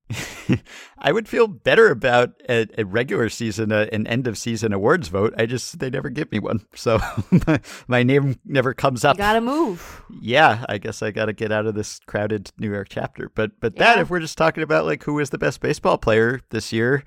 [0.99, 5.07] I would feel better about a, a regular season, uh an end of season awards
[5.07, 5.33] vote.
[5.37, 6.99] I just they never give me one, so
[7.47, 9.17] my, my name never comes You up.
[9.17, 10.03] gotta move.
[10.21, 13.31] yeah, I guess I got to get out of this crowded New York chapter.
[13.33, 16.39] But but that if we're just talking about like who is the best baseball player
[16.51, 17.03] this year,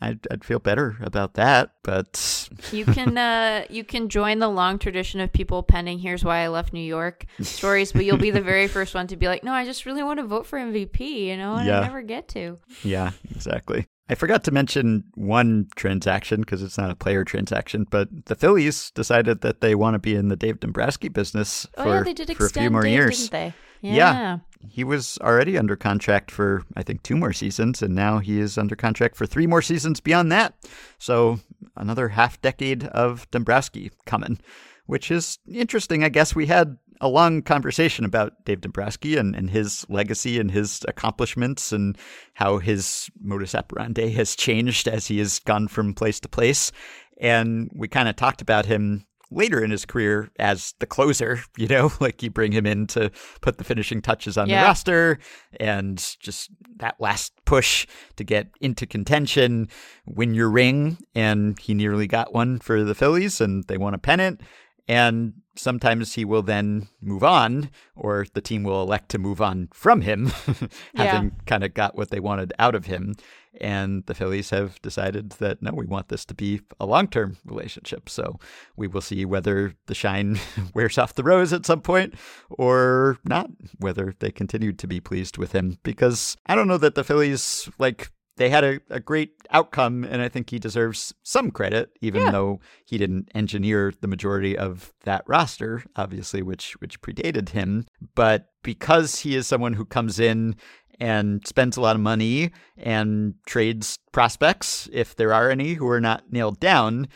[0.00, 1.70] I'd I'd feel better about that.
[1.82, 6.38] But You can uh you can join the long tradition of people penning here's why
[6.38, 9.44] I left New York stories, but you'll be the very first one to be like,
[9.44, 11.80] No, I just really want to vote for MVP, you know, and Yeah.
[11.80, 12.58] I never get to.
[12.82, 13.86] Yeah, exactly.
[14.06, 18.90] I forgot to mention one transaction because it's not a player transaction, but the Phillies
[18.90, 22.12] decided that they want to be in the Dave Dombrowski business Oh for, yeah, they
[22.12, 23.18] did for a few more Dave, years.
[23.18, 23.54] didn't they?
[23.80, 24.38] Yeah.
[24.68, 28.58] He was already under contract for, I think, two more seasons, and now he is
[28.58, 30.54] under contract for three more seasons beyond that.
[30.98, 31.40] So
[31.76, 34.38] another half decade of Dombrowski coming,
[34.86, 36.04] which is interesting.
[36.04, 40.50] I guess we had a long conversation about Dave Dombrowski and, and his legacy and
[40.50, 41.98] his accomplishments and
[42.34, 46.72] how his modus operandi has changed as he has gone from place to place.
[47.20, 51.66] And we kind of talked about him later in his career as the closer, you
[51.68, 53.10] know, like you bring him in to
[53.40, 54.62] put the finishing touches on Yeah.
[54.62, 55.18] the roster
[55.60, 59.68] and just that last push to get into contention,
[60.06, 60.98] win your ring.
[61.14, 64.40] And he nearly got one for the Phillies and they won a pennant.
[64.88, 69.68] And sometimes he will then move on, or the team will elect to move on
[69.72, 70.32] from him,
[70.94, 73.14] having kind of got what they wanted out of him.
[73.60, 77.36] And the Phillies have decided that no, we want this to be a long term
[77.44, 78.08] relationship.
[78.08, 78.38] So
[78.76, 80.40] we will see whether the shine
[80.74, 82.14] wears off the rose at some point
[82.50, 83.48] or not,
[83.78, 85.78] whether they continue to be pleased with him.
[85.84, 90.20] Because I don't know that the Phillies, like, they had a, a great outcome, and
[90.20, 92.30] I think he deserves some credit, even Yeah.
[92.32, 97.86] though he didn't engineer the majority of that roster, obviously, which which predated him.
[98.14, 100.56] But because he is someone who comes in
[101.00, 106.00] and spends a lot of money and trades prospects, if there are any who are
[106.00, 107.08] not nailed down,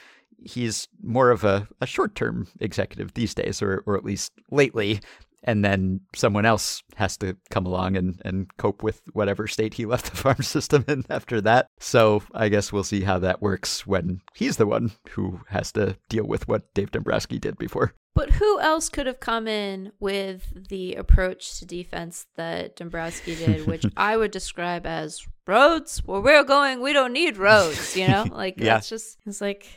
[0.45, 5.01] he's more of a, a short term executive these days, or or at least lately.
[5.45, 9.87] And then someone else has to come along and, and cope with whatever state he
[9.87, 11.69] left the farm system in after that.
[11.79, 15.97] So I guess we'll see how that works when he's the one who has to
[16.09, 17.95] deal with what Dave Dombrowski did before.
[18.15, 23.67] But who else could have come in with the approach to defense that Dombrowski did,
[23.69, 26.03] which I would describe as roads?
[26.05, 28.25] Where we're going, we don't need roads, you know?
[28.33, 28.75] Like Yeah.
[28.75, 29.69] that's just it's like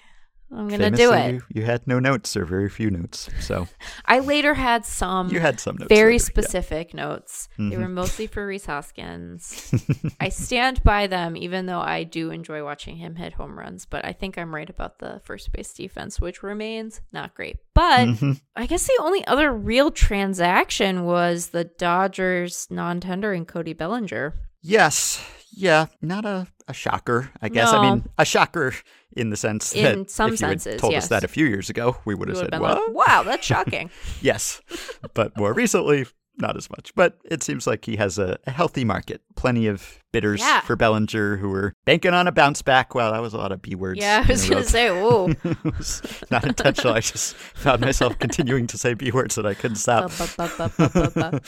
[0.54, 1.34] I'm gonna do it.
[1.36, 3.68] You, you had no notes or very few notes, so
[4.06, 5.88] I later had some you had some notes.
[5.89, 6.41] very later, yeah.
[6.41, 7.47] specific notes.
[7.58, 7.82] They Mm-hmm.
[7.82, 9.74] were mostly for Rhys Hoskins.
[10.20, 13.86] I stand by them, even though I do enjoy watching him hit home runs.
[13.86, 17.58] But I think I'm right about the first base defense, which remains not great.
[17.74, 18.34] But Mm-hmm.
[18.56, 24.34] I guess the only other real transaction was the Dodgers non-tendering Cody Bellinger.
[24.62, 25.24] Yes.
[25.54, 25.86] Yeah.
[26.02, 27.72] Not a, a shocker, I guess.
[27.72, 28.74] I mean, a shocker
[29.16, 31.03] in the sense In that some if you had senses, told yes.
[31.03, 32.78] us that a few years ago, we would have said, have been what?
[32.95, 33.89] like, "Wow, that's shocking."
[34.22, 34.62] yes.
[35.14, 36.05] But more recently,
[36.38, 36.93] not as much.
[36.95, 39.21] But it seems like he has a, a healthy market.
[39.36, 40.59] Plenty of bidders Yeah.
[40.61, 42.93] for Bellinger who were banking on a bounce back.
[42.95, 43.99] Wow, that was a lot of B words.
[43.99, 45.27] yeah, I was gonna say, "Whoa."
[46.29, 46.93] not intentional.
[46.93, 50.11] I just found myself continuing to say B words that I couldn't stop.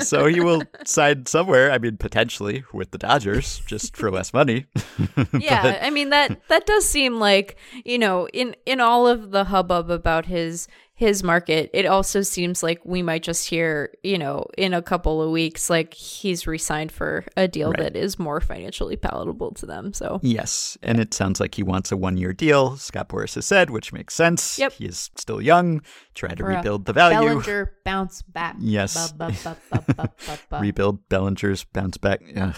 [0.00, 1.70] So he will sign somewhere.
[1.72, 4.66] I mean, potentially with the Dodgers, just for less money.
[5.38, 9.44] yeah i mean that that does seem like you know in in all of the
[9.44, 10.66] hubbub about his
[10.98, 15.22] his market it also seems like we might just hear you know in a couple
[15.22, 17.80] of weeks like he's resigned for a deal Right.
[17.80, 21.92] that is more financially palatable to them so Yes, and it sounds like he wants
[21.92, 22.76] a one-year deal.
[22.78, 24.58] Scott Boras has said, which makes sense.
[24.58, 24.72] Yep.
[24.72, 25.82] he is still young.
[26.14, 27.28] trying to For rebuild the value.
[27.28, 29.12] bellinger bounce back Yes.
[30.60, 32.20] Rebuild Bellinger's bounce back.
[32.36, 32.54] Ugh.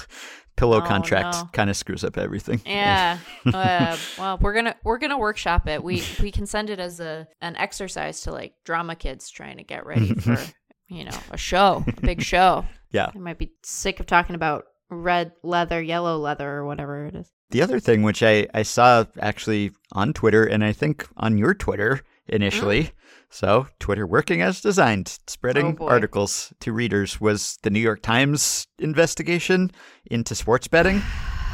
[0.58, 1.48] Pillow Oh, contract no.
[1.52, 2.60] kind of screws up everything.
[2.66, 6.98] yeah uh, well we're gonna we're gonna workshop it we we can send it as
[7.00, 10.36] a an exercise to like drama kids trying to get ready for
[10.88, 13.10] you know a show a big show Yeah.
[13.14, 17.30] I might be sick of talking about red leather, yellow leather, or whatever it is.
[17.50, 21.52] The other thing, which I, I saw actually on Twitter, and I think on your
[21.52, 22.92] Twitter initially,
[23.30, 25.88] so Twitter working as designed, Oh, spreading boy.
[25.88, 29.70] articles to readers, was the New York Times investigation
[30.10, 31.00] into sports betting,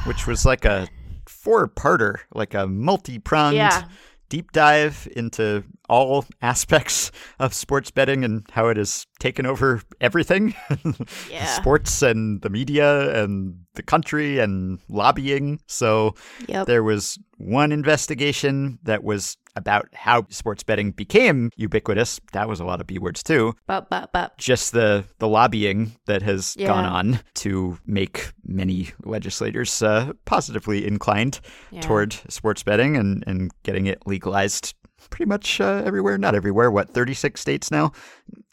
[0.07, 0.89] which was like a
[1.27, 3.85] four parter, like a multi pronged Yeah.
[4.29, 10.55] deep dive into all aspects of sports betting and how it has taken over everything
[11.31, 11.47] Yeah.
[11.47, 15.61] sports and the media and the country and lobbying.
[15.67, 16.15] So
[16.49, 16.67] Yep.
[16.67, 22.21] there was one investigation that was about how sports betting became ubiquitous.
[22.33, 23.55] That was a lot of B words too.
[23.67, 26.67] But but but Just the the lobbying that has Yeah.
[26.69, 31.81] gone on to make many legislators uh, positively inclined Yeah.
[31.83, 34.75] toward sports betting and, and getting it legalized
[35.11, 36.19] pretty much uh, everywhere.
[36.19, 36.71] Not everywhere.
[36.71, 37.93] What, 36 states now?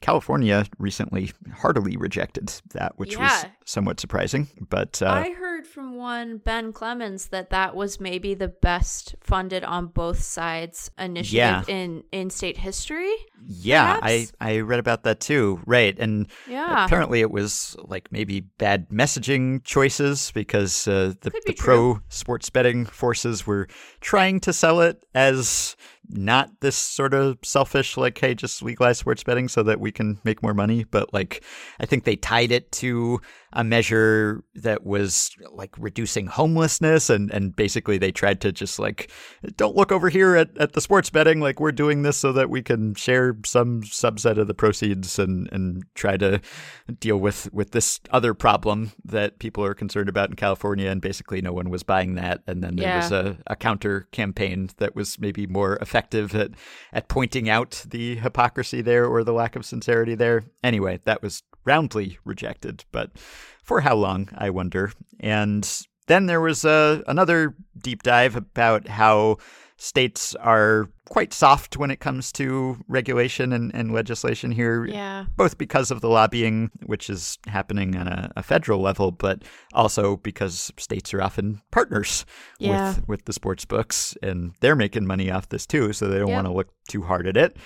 [0.02, 4.48] California recently heartily rejected that, which was somewhat surprising.
[4.70, 9.64] But uh, I heard from one Ben Clemens that that was maybe the best funded
[9.64, 11.64] on both sides initiative Yeah.
[11.68, 13.14] in in state history.
[13.46, 14.32] yeah, I, perhaps?
[14.42, 15.62] I read about that too.
[15.68, 15.98] Right.
[16.00, 16.86] And Yeah.
[16.86, 22.50] apparently it was like maybe bad messaging choices because uh, the, Could the pro sports
[22.50, 23.68] betting forces were
[24.00, 25.76] trying to sell it as
[26.10, 30.20] not this sort of selfish, like, hey, just legalize sports betting so that we can
[30.24, 30.84] make more money.
[30.84, 31.44] But like,
[31.80, 33.22] I think they tied it to
[33.54, 39.12] a measure that was like reducing homelessness and, and basically they tried to just like
[39.58, 42.50] don't look over here at, at the sports betting like we're doing this so that
[42.50, 46.40] we can share some subset of the proceeds and, and try to
[47.00, 51.42] deal with with this other problem that people are concerned about in California and basically
[51.42, 55.20] no one was buying that and then there was a, a counter campaign that was
[55.20, 56.52] maybe more effective at
[56.94, 60.44] at pointing out the hypocrisy there or the lack of sincerity there.
[60.64, 63.12] Anyway that was roundly rejected but
[63.64, 65.68] for how long I wonder and
[66.08, 69.38] then there was uh, another deep dive about how
[69.78, 75.26] states are quite soft when it comes to regulation and, and legislation here Yeah.
[75.36, 79.44] both because of the lobbying, which is happening on a, a federal level, but
[79.74, 82.26] also because states are often partners
[82.60, 82.90] Yeah.
[82.96, 86.28] with, with the sports books and they're making money off this too, so they don't
[86.30, 86.36] Yep.
[86.36, 87.58] want to look too hard at it.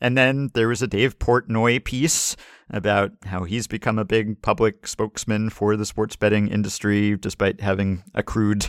[0.00, 2.34] And then there was a Dave Portnoy piece
[2.72, 8.02] about how he's become a big public spokesman for the sports betting industry despite having
[8.14, 8.68] accrued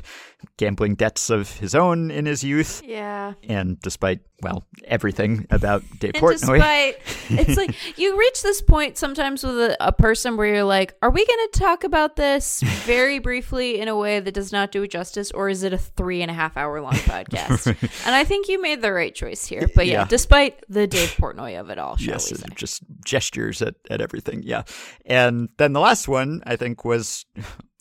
[0.58, 3.34] gambling debts of his own in his youth Yeah.
[3.48, 6.56] and despite, well, everything about Dave And Portnoy.
[6.58, 6.96] despite,
[7.30, 11.12] it's like you reach this point sometimes with a, a person where you're like, are
[11.12, 14.82] we going to talk about this very briefly in a way that does not do
[14.84, 17.68] it justice, or is it a three and a half hour long podcast?
[18.06, 19.70] and I think you made the right choice here.
[19.76, 20.06] But yeah, Yeah.
[20.08, 22.46] despite the Dave Portnoy of it all, shall yes, we uh, say?
[22.56, 24.42] just gestures at, at everything.
[24.44, 24.64] Yeah.
[25.06, 27.26] And then the last one, I think, was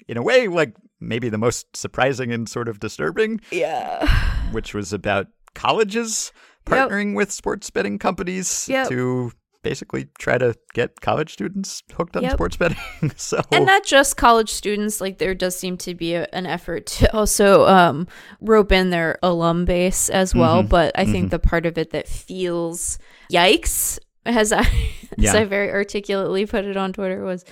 [0.09, 4.07] in a way like maybe the most surprising and sort of disturbing, Yeah.
[4.53, 6.33] which was about colleges
[6.69, 6.91] Yep.
[6.91, 8.89] partnering with sports betting companies Yep.
[8.91, 9.33] to
[9.63, 12.33] basically try to get college students hooked on Yep.
[12.33, 12.79] sports betting.
[13.17, 16.87] so and not just college students like there does seem to be a, an effort
[16.87, 18.07] to also um,
[18.41, 20.69] rope in their alum base as well Mhm.
[20.69, 21.31] but i think Mhm.
[21.31, 22.99] the part of it that feels
[23.33, 24.67] yikes as i
[25.19, 25.31] Yeah.
[25.31, 27.45] as i very articulately put it on twitter was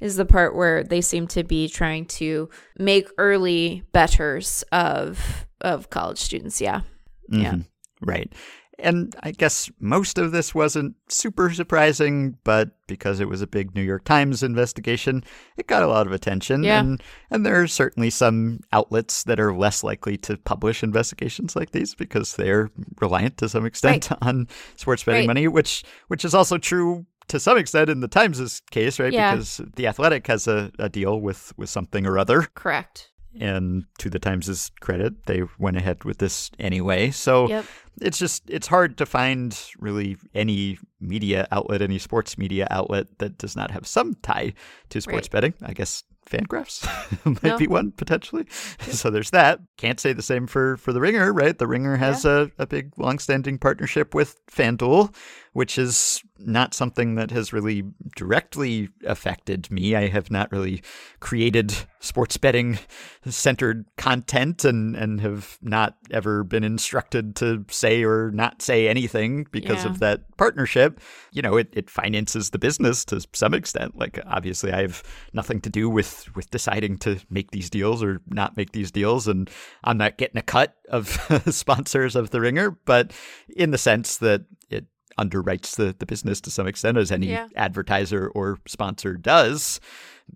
[0.00, 2.48] is the part where they seem to be trying to
[2.78, 6.80] make early betters of of college students yeah
[7.28, 7.52] yeah.
[7.52, 7.64] Mhm.
[8.04, 8.32] Right.
[8.78, 13.74] And I guess most of this wasn't super surprising, but because it was a big
[13.74, 15.22] New York Times investigation,
[15.56, 16.64] it got a lot of attention.
[16.64, 16.80] Yeah.
[16.80, 21.70] And, and there are certainly some outlets that are less likely to publish investigations like
[21.70, 22.70] these because they're
[23.00, 25.26] reliant to some extent on sports betting Right.
[25.28, 29.12] money, which which is also true to some extent in the Times' case, right?
[29.12, 29.32] Yeah.
[29.34, 32.48] Because the Athletic has a, a deal with, with something or other.
[32.54, 33.10] correct
[33.40, 37.10] And to the Times' credit, they went ahead with this anyway.
[37.10, 37.64] So yep
[38.00, 43.38] it's just it's hard to find really any media outlet, any sports media outlet that
[43.38, 44.54] does not have some tie
[44.88, 45.30] to sports Right.
[45.30, 45.54] betting.
[45.62, 46.86] I guess Fangraphs
[47.42, 47.58] might No.
[47.58, 48.46] be one potentially.
[48.80, 49.60] so there's that.
[49.76, 51.56] Can't say the same for for the Ringer, right?
[51.58, 55.14] The Ringer has a, a big longstanding partnership with FanDuel,
[55.52, 57.84] which is not something that has really
[58.16, 59.94] directly affected me.
[59.94, 60.82] I have not really
[61.20, 62.78] created sports betting
[63.26, 69.46] centered content and, and have not ever been instructed to say or not say anything
[69.52, 69.90] because Yeah.
[69.90, 71.00] of that partnership.
[71.30, 73.96] You know, it, it finances the business to some extent.
[73.96, 75.02] Like obviously I have
[75.32, 79.28] nothing to do with with deciding to make these deals or not make these deals
[79.28, 79.50] and
[79.84, 81.08] I'm not getting a cut of
[81.50, 83.12] sponsors of the ringer, but
[83.56, 84.86] in the sense that it
[85.18, 87.48] underwrites the, the business to some extent as any Yeah.
[87.56, 89.80] advertiser or sponsor does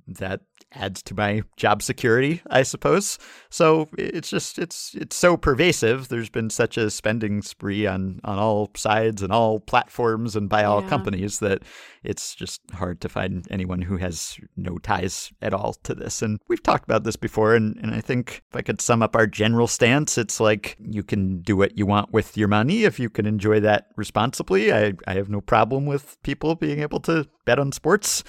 [0.07, 0.41] that
[0.73, 3.19] adds to my job security i suppose.
[3.51, 6.09] So it's just it's it's so pervasive.
[6.09, 10.64] There's been such a spending spree on on all sides and all platforms and by
[10.64, 10.89] all Yeah.
[10.89, 11.62] companies that
[12.05, 16.21] it's just hard to find anyone who has no ties at all to this.
[16.23, 19.17] And we've talked about this before and, and i think if i could sum up
[19.17, 22.99] our general stance it's like you can do what you want with your money if
[23.01, 24.73] you can enjoy that responsibly.
[24.73, 28.23] I, I have no problem with people being able to bet on sports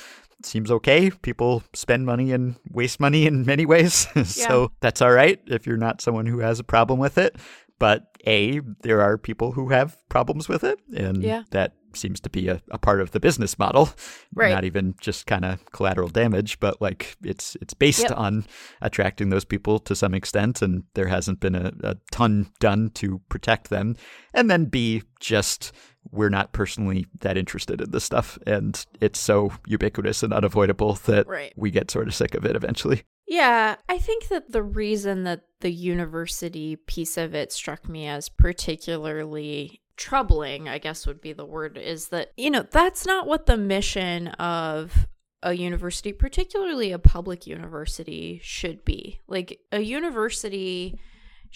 [0.44, 1.10] seems okay.
[1.10, 4.08] People spend money and waste money in many ways.
[4.26, 7.36] so that's all right if you're not someone who has a problem with it.
[7.80, 10.80] But A, there are people who have problems with it.
[10.96, 11.44] And Yeah.
[11.52, 13.90] that seems to be a, a part of the business model.
[14.34, 14.52] Right.
[14.54, 18.14] Not even just kind of collateral damage, but like it's it's based Yep.
[18.18, 18.46] on
[18.82, 20.62] attracting those people to some extent.
[20.62, 23.96] And there hasn't been a, a ton done to protect them.
[24.34, 25.72] And then B, just
[26.12, 31.28] we're not personally that interested in this stuff and it's so ubiquitous and unavoidable that
[31.28, 31.54] Right.
[31.56, 35.42] we get sort of sick of it eventually Yeah, I think that the reason that
[35.60, 41.46] the university piece of it struck me as particularly troubling, I guess would be the
[41.46, 45.08] word, is that, you know, that's not what the mission of
[45.44, 49.20] a university, particularly a public university, should be.
[49.28, 51.00] Like, a university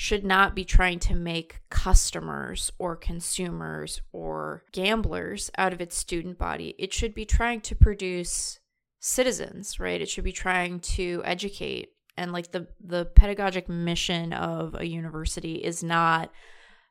[0.02, 6.39] should not be trying to make customers or consumers or gamblers out of its student
[6.39, 6.74] body.
[6.80, 8.60] It should be trying to produce
[8.99, 10.02] citizens, right?
[10.02, 11.89] It should be trying to educate.
[12.18, 16.32] And like the the pedagogic mission of a university is not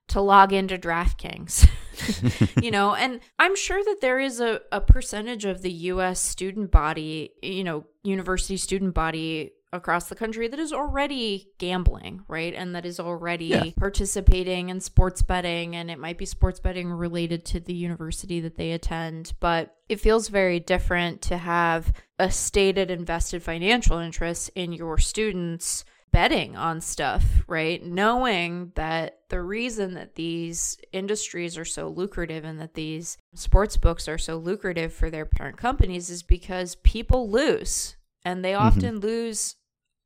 [0.06, 1.68] to log into DraftKings.
[2.62, 6.70] you know, and I'm sure that there is a, a percentage of the US student
[6.70, 12.54] body, you know, university student body across the country that is already gambling, right?
[12.54, 13.64] And that is already Yeah.
[13.76, 18.56] participating in sports betting and it might be sports betting related to the university that
[18.56, 24.72] they attend, but it feels very different to have a stated invested financial interest in
[24.72, 27.84] your students betting on stuff, right?
[27.84, 34.08] Knowing that the reason that these industries are so lucrative and that these sports books
[34.08, 38.66] are so lucrative for their parent companies is because people lose and they mm-hmm.
[38.66, 39.56] often lose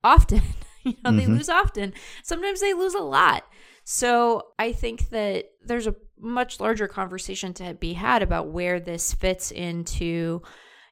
[0.04, 0.42] often.
[0.84, 1.36] you know, they Mhm.
[1.36, 1.92] lose often.
[2.22, 3.44] Sometimes they lose a lot.
[3.84, 9.12] So I think that there's a much larger conversation to be had about where this
[9.12, 10.42] fits into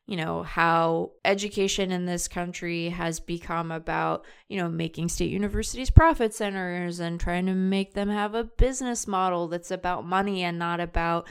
[0.04, 5.90] you know how education in this country has become about you know making state universities
[5.90, 10.58] profit centers and trying to make them have a business model that's about money and
[10.58, 11.28] not about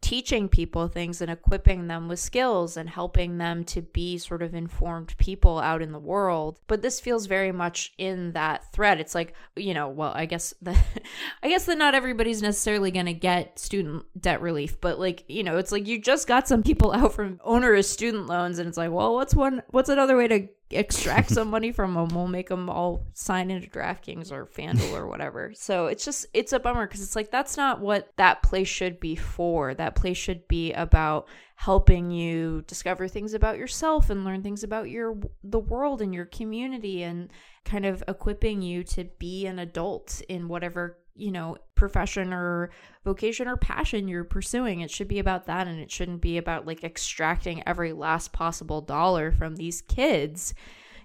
[0.00, 4.54] teaching people things and equipping them with skills and helping them to be sort of
[4.54, 6.58] informed people out in the world.
[6.66, 9.00] But this feels very much in that thread.
[9.00, 10.76] It's like you know well i guess that
[11.42, 15.42] i guess that not everybody's necessarily going to get student debt relief but like you
[15.42, 18.78] know it's like you just got some people out from onerous student loans and it's
[18.78, 22.48] like well what's one what's another way to extract some money from them we'll make
[22.48, 25.52] them all sign into draftkings or fanduel or whatever.
[25.54, 29.00] So it's just it's a bummer because it's like that's not what that place should
[29.00, 29.74] be for.
[29.74, 34.88] That place should be about helping you discover things about yourself and learn things about
[34.88, 37.30] your the world and your community and
[37.64, 42.70] kind of equipping you to be an adult in whatever you know profession or
[43.04, 44.80] vocation or passion you're pursuing.
[44.80, 48.80] It should be about that and it shouldn't be about like extracting every last possible
[48.80, 50.54] dollar from these kids.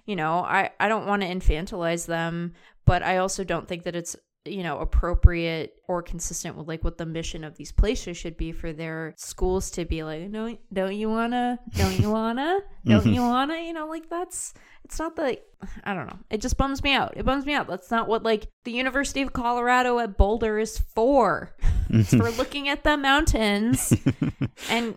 [0.04, 2.54] You know i i don't want to infantilize them
[2.84, 4.14] but i also don't think that it's
[4.46, 8.52] you know appropriate or consistent with like what the mission of these places should be
[8.52, 13.20] for their schools to be like no don't you wanna don't you wanna don't you
[13.20, 13.28] mm-hmm.
[13.28, 13.58] wanna?
[13.58, 15.38] You know like that's it's not the
[15.84, 16.18] i don't know.
[16.30, 17.14] It just bums me out.
[17.16, 17.66] It bums me out.
[17.66, 21.54] That's not what like the university of colorado at boulder is for.
[21.90, 23.94] It's for looking at the mountains
[24.70, 24.96] and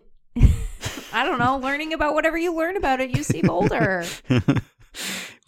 [1.13, 4.05] i don't know learning about whatever you learn about at uc boulder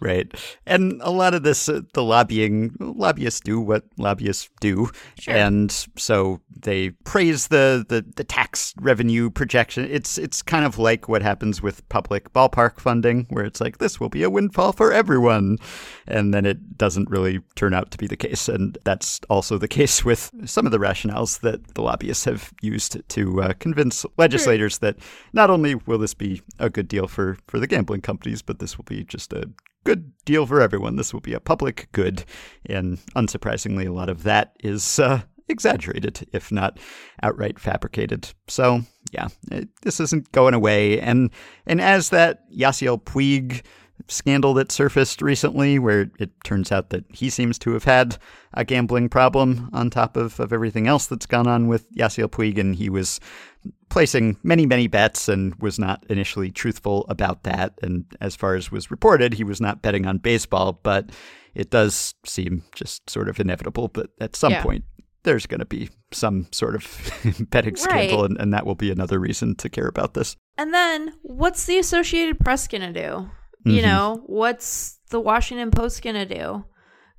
[0.02, 0.34] Right.
[0.66, 4.90] And a lot of this, uh, the lobbying, lobbyists do what lobbyists do.
[5.20, 5.36] Sure.
[5.36, 9.88] And so they praise the, the, the tax revenue projection.
[9.92, 14.00] It's, it's kind of like what happens with public ballpark funding, where it's like, this
[14.00, 15.60] will be a windfall for everyone.
[16.08, 18.50] And then it doesn't really turn out to be the case.
[18.50, 23.08] And that's also the case with some of the rationales that the lobbyists have used
[23.08, 24.98] to uh, convince legislators that
[25.32, 28.78] not only will this be a good deal for, for the gambling companies, but this
[28.78, 29.48] will be just a
[29.84, 30.96] good deal for everyone.
[30.96, 32.24] This will be a public good.
[32.66, 36.80] And unsurprisingly, a lot of that is uh, exaggerated, if not
[37.24, 38.30] outright fabricated.
[38.48, 41.00] So, yeah, it, this isn't going away.
[41.00, 41.32] And,
[41.66, 43.64] and as that Yasiel Puig
[44.08, 48.18] scandal that surfaced recently, where it turns out that he seems to have had
[48.54, 52.58] a gambling problem on top of, of everything else that's gone on with Yasiel Puig,
[52.60, 53.20] and he was
[53.90, 57.74] placing many, many bets and was not initially truthful about that.
[57.82, 61.10] And as far as was reported, he was not betting on baseball, but
[61.54, 63.88] it does seem just sort of inevitable.
[63.90, 64.64] But at some Yeah.
[64.64, 64.84] point,
[65.24, 69.20] there's going to be some sort of betting scandal, and, and that will be another
[69.20, 70.36] reason to care about this.
[70.58, 73.30] And then what's the Associated Press going to do?
[73.64, 73.84] You Mhm.
[73.84, 76.66] know, what's the Washington Post going to do?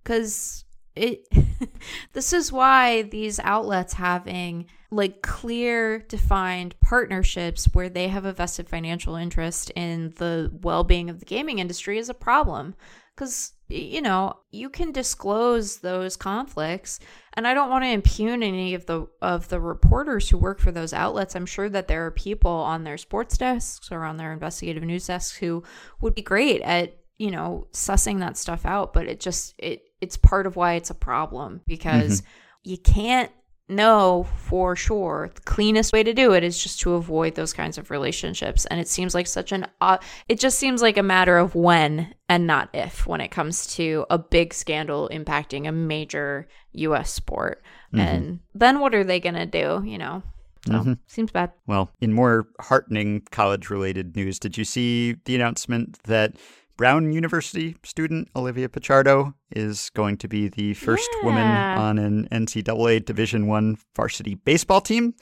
[0.04, 0.64] Cuz
[0.94, 1.26] it
[2.12, 8.68] this is why these outlets having like clear defined partnerships where they have a vested
[8.68, 12.74] financial interest in the well-being of the gaming industry is a problem
[13.16, 17.00] cuz you know, you can disclose those conflicts
[17.34, 20.70] and I don't want to impugn any of the of the reporters who work for
[20.70, 21.34] those outlets.
[21.34, 25.06] I'm sure that there are people on their sports desks or on their investigative news
[25.06, 25.62] desks who
[26.00, 30.16] would be great at, you know, sussing that stuff out, but it just it it's
[30.16, 32.70] part of why it's a problem because mm-hmm.
[32.70, 33.30] you can't
[33.68, 37.78] know for sure the cleanest way to do it is just to avoid those kinds
[37.78, 38.66] of relationships.
[38.66, 39.98] And it seems like such an uh,
[40.28, 44.04] it just seems like a matter of when and not if when it comes to
[44.10, 47.62] a big scandal impacting a major US sport.
[47.94, 50.22] And then what are they going to do you know?
[50.66, 51.50] So seems bad.
[51.66, 56.36] Well, in more heartening college related news, did you see the announcement that
[56.76, 63.04] Brown University student Olivia Pichardo is going to be the first woman on an NCAA
[63.04, 65.14] Division One varsity baseball team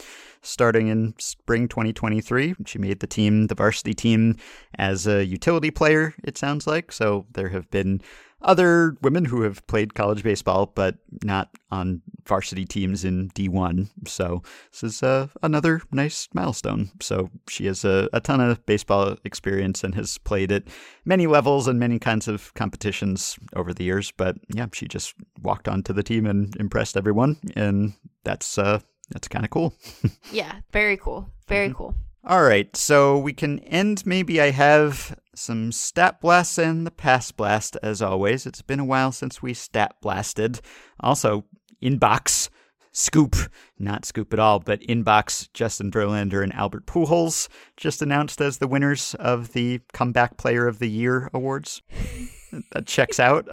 [0.42, 2.54] starting in spring 2023.
[2.66, 4.36] She made the team, the varsity team,
[4.78, 6.92] as a utility player, it sounds like.
[6.92, 8.00] So there have been
[8.42, 13.88] other women who have played college baseball, but not on varsity teams in D1.
[14.06, 16.90] So this is uh, another nice milestone.
[17.00, 20.64] So she has a, a ton of baseball experience and has played at
[21.04, 24.10] many levels and many kinds of competitions over the years.
[24.10, 28.80] But yeah, she just walked onto the team and impressed everyone, and that's uh,
[29.10, 29.74] that's kind of cool.
[30.32, 34.04] yeah very cool very cool All right, so we can end.
[34.04, 38.46] Maybe I have some stat blasts and the pass blast, as always.
[38.46, 40.60] It's been a while since we stat blasted.
[41.00, 41.44] Also,
[41.82, 42.50] inbox,
[42.92, 43.36] scoop,
[43.78, 48.68] not scoop at all, but inbox, Justin Verlander and Albert Pujols just announced as the
[48.68, 51.82] winners of the Comeback Player of the Year awards.
[52.72, 53.48] that checks out.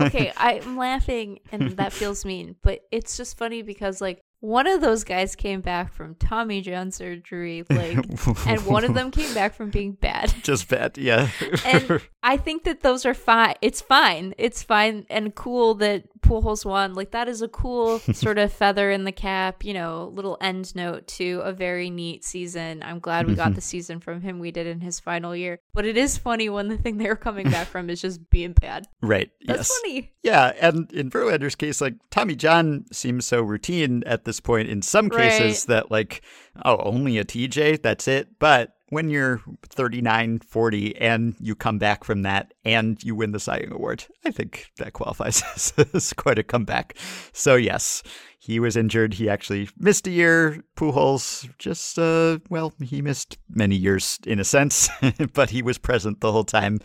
[0.00, 4.80] okay, I'm laughing and that feels mean, but it's just funny because like one of
[4.80, 7.96] those guys came back from Tommy John surgery, like,
[8.46, 10.34] and one of them came back from being bad.
[10.42, 11.28] just bad, yeah.
[11.64, 13.54] And I think that those are fine.
[13.62, 14.34] It's fine.
[14.36, 16.94] It's fine and cool that Pujols won.
[16.94, 20.74] Like that is a cool sort of feather in the cap, you know, little end
[20.74, 22.82] note to a very neat season.
[22.82, 25.60] I'm glad we got the season from him we did in his final year.
[25.72, 28.88] But it is funny when the thing they're coming back from is just being bad.
[29.02, 29.78] right, That's yes.
[29.80, 30.12] funny.
[30.24, 34.82] Yeah, and in Verlander's case, like Tommy John seems so routine at this point in
[34.82, 35.76] some cases Right.
[35.76, 36.22] that like,
[36.64, 38.40] oh, only a TJ, that's it.
[38.40, 43.40] But when you're 39, 40 and you come back from that and you win the
[43.40, 45.42] Cy Young Award, I think that qualifies
[45.94, 46.96] as, quite a comeback.
[47.32, 48.02] So yes,
[48.46, 49.14] he was injured.
[49.14, 50.62] He actually missed a year.
[50.76, 54.88] Pujols just, uh, well, he missed many years in a sense,
[55.32, 56.78] but he was present the whole time.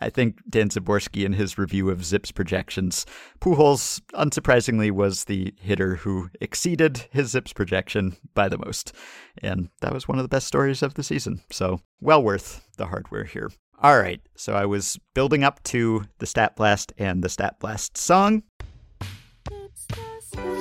[0.00, 3.04] I think Dan Szymborski in his review of Zips projections,
[3.40, 8.94] Pujols, unsurprisingly, was the hitter who exceeded his Zips projection by the most.
[9.42, 11.42] And that was one of the best stories of the season.
[11.50, 13.50] So well worth the hardware here.
[13.82, 17.98] All right, so I was building up to the Stat Blast and the Stat Blast
[17.98, 18.44] song.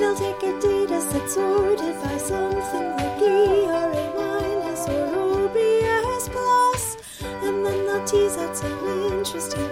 [0.02, 6.98] They'll take Adidas that's sorted by something like ERA minus or OPS plus.
[7.22, 9.71] And then they'll tease out some interesting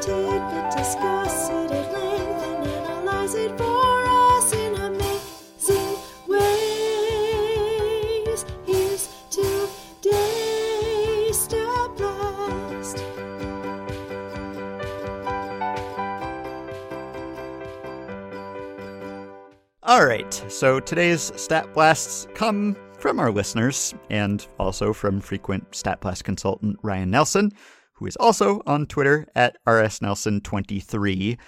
[19.90, 26.00] All right, so today's Stat Blasts come from our listeners and also from frequent Stat
[26.00, 27.52] Blast consultant Ryan Nelson,
[27.94, 31.40] who is also on Twitter at rsnelson23.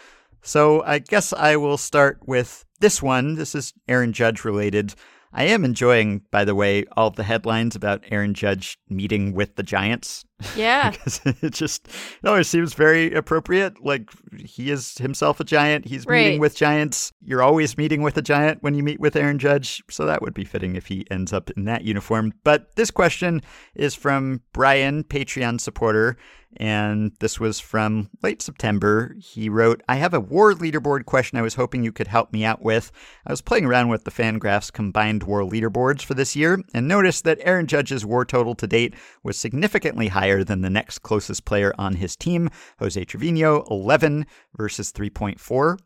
[0.42, 3.36] So I guess I will start with this one.
[3.36, 4.96] This is Aaron Judge related.
[5.32, 9.62] I am enjoying, by the way, all the headlines about Aaron Judge meeting with the
[9.62, 10.26] Giants.
[10.56, 10.94] Yeah.
[11.26, 13.84] it just it always seems very appropriate.
[13.84, 15.86] Like he is himself a giant.
[15.86, 16.26] He's Right.
[16.26, 17.14] meeting with giants.
[17.24, 19.84] You're always meeting with a giant when you meet with Aaron Judge.
[19.90, 22.34] So that would be fitting if he ends up in that uniform.
[22.44, 23.42] But this question
[23.76, 26.18] is from Brian, Patreon supporter.
[26.58, 29.16] And this was from late September.
[29.20, 32.44] He wrote, I have a war leaderboard question I was hoping you could help me
[32.44, 32.92] out with.
[33.26, 37.24] I was playing around with the Fangraphs combined war leaderboards for this year and noticed
[37.24, 41.74] that Aaron Judge's war total to date was significantly higher than the next closest player
[41.78, 44.26] on his team, Jose Trevino, 11
[44.56, 45.78] versus 3.4.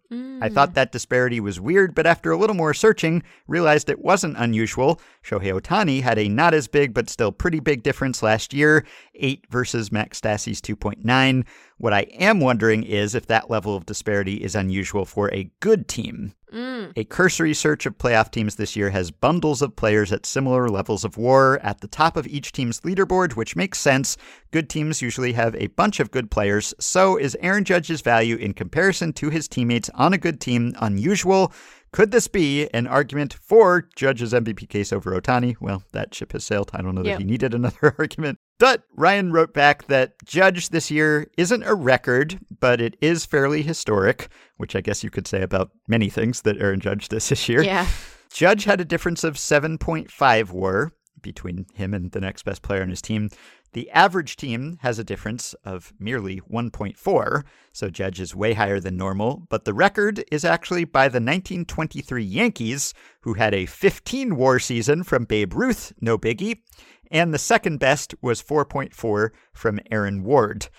[0.42, 0.74] I thought mm.
[0.76, 5.02] that disparity was weird, but after a little more searching, realized it wasn't unusual.
[5.24, 8.86] Shohei Ohtani had a not as big but still pretty big difference last year,
[9.18, 11.46] 8 versus Max Stassi's 2.9.
[11.78, 15.88] What I am wondering is if that level of disparity is unusual for a good
[15.88, 16.34] team.
[16.54, 16.94] Mm.
[16.96, 21.04] A cursory search of playoff teams this year has bundles of players at similar levels
[21.04, 24.16] of war at the top of each team's leaderboard, which makes sense.
[24.52, 26.74] Good teams usually have a bunch of good players.
[26.80, 31.52] So, is Aaron Judge's value in comparison to his teammates on a good team unusual?
[31.92, 35.56] Could this be an argument for Judge's MVP case over Ohtani?
[35.60, 36.70] Well, that ship has sailed.
[36.74, 37.20] I don't know that Yep.
[37.20, 38.38] he needed another argument.
[38.58, 43.62] But Ryan wrote back that Judge this year isn't a record, but it is fairly
[43.62, 47.50] historic, which I guess you could say about many things that Aaron Judge does this
[47.50, 47.62] year.
[47.62, 47.88] Yeah.
[48.32, 52.90] Judge had a difference of 7.5 war between him and the next best player on
[52.90, 53.30] his team.
[53.74, 57.44] The average team has a difference of merely 1.4,
[57.74, 62.24] so Judge is way higher than normal, but the record is actually by the 1923
[62.24, 66.60] Yankees, who had a 15 war season from Babe Ruth, no biggie,
[67.12, 70.70] and the second best was 4.4 from Aaron Ward.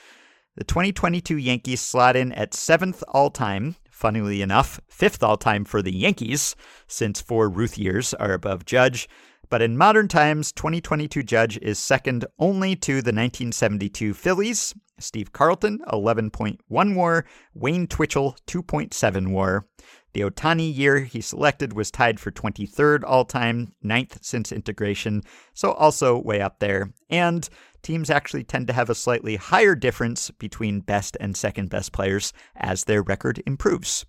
[0.57, 5.83] The 2022 Yankees slot in at seventh all time, funnily enough, fifth all time for
[5.83, 6.57] the Yankees,
[6.87, 9.09] since four Ruth years are above Judge.
[9.49, 15.81] But in modern times, 2022 Judge is second only to the 1972 Phillies, Steve Carlton,
[15.93, 19.67] 11.1 war, Wayne Twitchell, 2.7 war.
[20.13, 25.23] The Ohtani year he selected was tied for 23rd all time, ninth since integration,
[25.53, 26.95] so also way up there.
[27.11, 27.47] And
[27.87, 32.33] teams actually tend to have a slightly higher difference between best and second best players
[32.57, 34.05] as their record improves.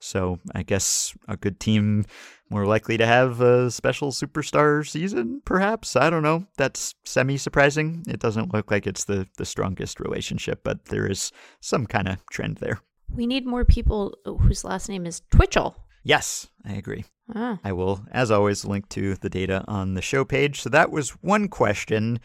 [0.00, 2.04] So I guess a good team
[2.50, 5.94] more likely to have a special superstar season, perhaps.
[5.94, 6.46] I don't know.
[6.56, 8.02] That's semi surprising.
[8.08, 12.26] It doesn't look like it's the, the strongest relationship, but there is some kind of
[12.26, 12.80] trend there.
[13.14, 15.76] We need more people whose last name is Twitchell.
[16.02, 17.04] Yes, I agree.
[17.32, 17.60] Ah.
[17.62, 20.60] I will, as always, link to the data on the show page.
[20.60, 22.18] So that was one question.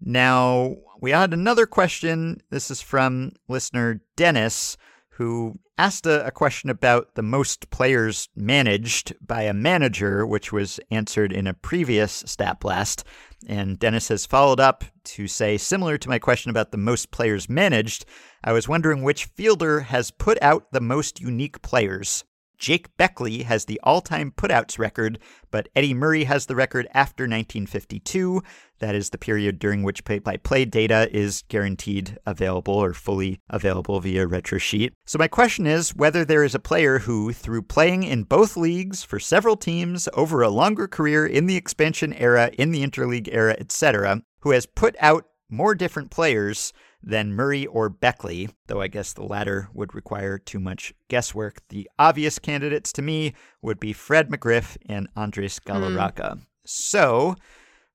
[0.00, 2.40] Now, we had another question.
[2.50, 4.76] This is from listener Dennis,
[5.10, 10.80] who asked a, a question about the most players managed by a manager, which was
[10.90, 13.04] answered in a previous Stat Blast.
[13.46, 17.48] And Dennis has followed up to say, similar to my question about the most players
[17.48, 18.04] managed,
[18.42, 22.24] I was wondering which fielder has put out the most unique players.
[22.64, 25.18] Jake Beckley has the all time putouts record,
[25.50, 28.42] but Eddie Murray has the record after 1952.
[28.78, 33.38] That is the period during which play by play data is guaranteed available or fully
[33.50, 34.92] available via RetroSheet.
[35.04, 39.04] So, my question is whether there is a player who, through playing in both leagues
[39.04, 43.56] for several teams over a longer career in the expansion era, in the interleague era,
[43.58, 46.72] etc., who has put out more different players
[47.06, 51.60] then Murray or Beckley, though I guess the latter would require too much guesswork.
[51.68, 56.36] The obvious candidates to me would be Fred McGriff and Andres Galarraga.
[56.36, 56.46] Mm.
[56.64, 57.36] So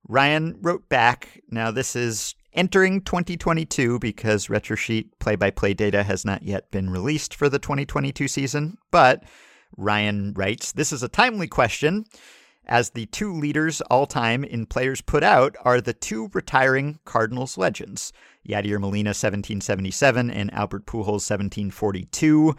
[0.08, 1.42] Ryan wrote back.
[1.50, 6.90] Now, this is entering 2022 because RetroSheet play by play data has not yet been
[6.90, 8.78] released for the 2022 season.
[8.92, 9.24] But
[9.76, 12.06] Ryan writes This is a timely question,
[12.66, 17.58] as the two leaders all time in players put out are the two retiring Cardinals
[17.58, 18.14] legends,
[18.48, 22.56] Yadier Molina 1777 and Albert Pujols 1742.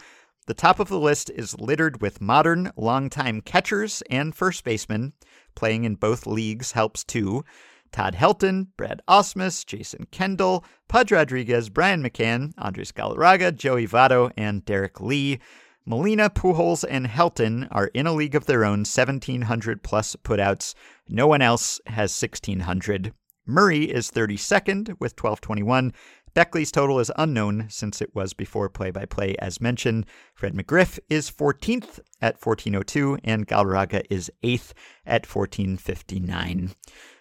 [0.46, 5.12] The top of the list is littered with modern, longtime catchers and first basemen.
[5.54, 7.44] Playing in both leagues helps too.
[7.92, 14.64] Todd Helton, Brad Ausmus, Jason Kendall, Pudge Rodriguez, Brian McCann, Andres Galarraga, Joey Votto, and
[14.64, 15.38] Derrek Lee.
[15.86, 20.74] Molina, Pujols, and Helton are in a league of their own, 1,700 plus putouts.
[21.08, 23.12] No one else has 1,600.
[23.50, 25.92] Murray is 32nd with 1221.
[26.34, 30.06] Beckley's total is unknown since it was before play by play, as mentioned.
[30.34, 34.72] Fred McGriff is 14th at 1402, and Galarraga is 8th
[35.04, 36.70] at 1459.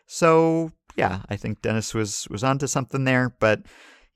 [0.06, 3.64] So, yeah, I think Dennis was, was onto something there, but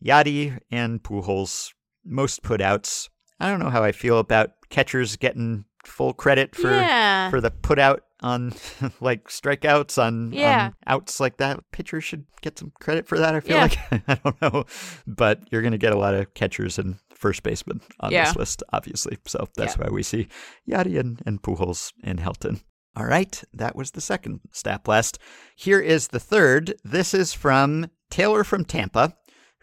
[0.03, 1.74] Yadi and Pujols,
[2.05, 3.09] most putouts.
[3.39, 7.30] I don't know how I feel about catchers getting full credit for yeah.
[7.30, 8.53] for the put out on
[9.01, 10.65] like strikeouts on, yeah.
[10.65, 11.59] on outs like that.
[11.71, 13.36] Pitchers should get some credit for that.
[13.36, 13.61] I feel yeah.
[13.61, 14.65] like I don't know,
[15.05, 18.26] but you're going to get a lot of catchers and first basemen on yeah.
[18.26, 19.17] this list, obviously.
[19.26, 20.28] So that's why we see
[20.67, 22.61] Yadi and, and Pujols and Helton.
[22.95, 25.17] All right, that was the second stat blast.
[25.55, 26.76] Here is the third.
[26.84, 29.15] This is from Taylor from Tampa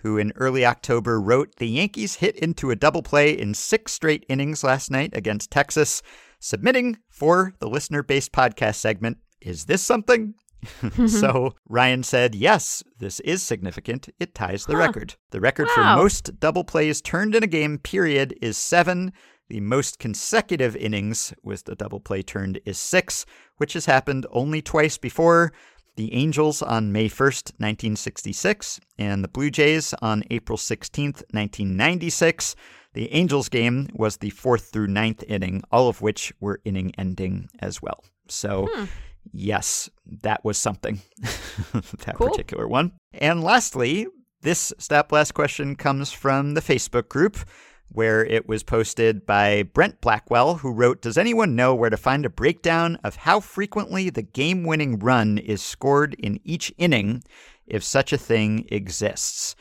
[0.03, 4.25] who in early October wrote The Yankees hit into a double play in six straight
[4.29, 6.03] innings last night against Texas,
[6.41, 9.19] submitting for the listener based podcast segment.
[9.41, 10.35] Is this something?
[11.07, 14.09] so Ryan said, Yes, this is significant.
[14.19, 14.81] It ties the huh.
[14.81, 15.15] record.
[15.31, 15.75] The record wow.
[15.75, 19.13] for most double plays turned in a game, period, is seven.
[19.49, 23.27] The most consecutive innings with the double play turned is six,
[23.57, 25.53] which has happened only twice before
[25.97, 32.55] the Angels on May 1st, 1966, and the Blue Jays on April 16th, 1996.
[32.93, 37.49] The Angels game was the fourth through ninth inning, all of which were inning ending
[37.61, 38.05] as well.
[38.29, 38.85] So, hmm.
[39.33, 39.89] yes,
[40.23, 41.01] that was something,
[41.73, 42.29] that cool.
[42.29, 42.93] particular one.
[43.13, 44.07] And lastly,
[44.43, 47.39] this Stat Blast question comes from the Facebook group
[47.93, 52.25] where it was posted by Brent Blackwell, who wrote Does anyone know where to find
[52.25, 57.23] a breakdown of how frequently the game winning run is scored in each inning,
[57.67, 59.57] if such a thing exists?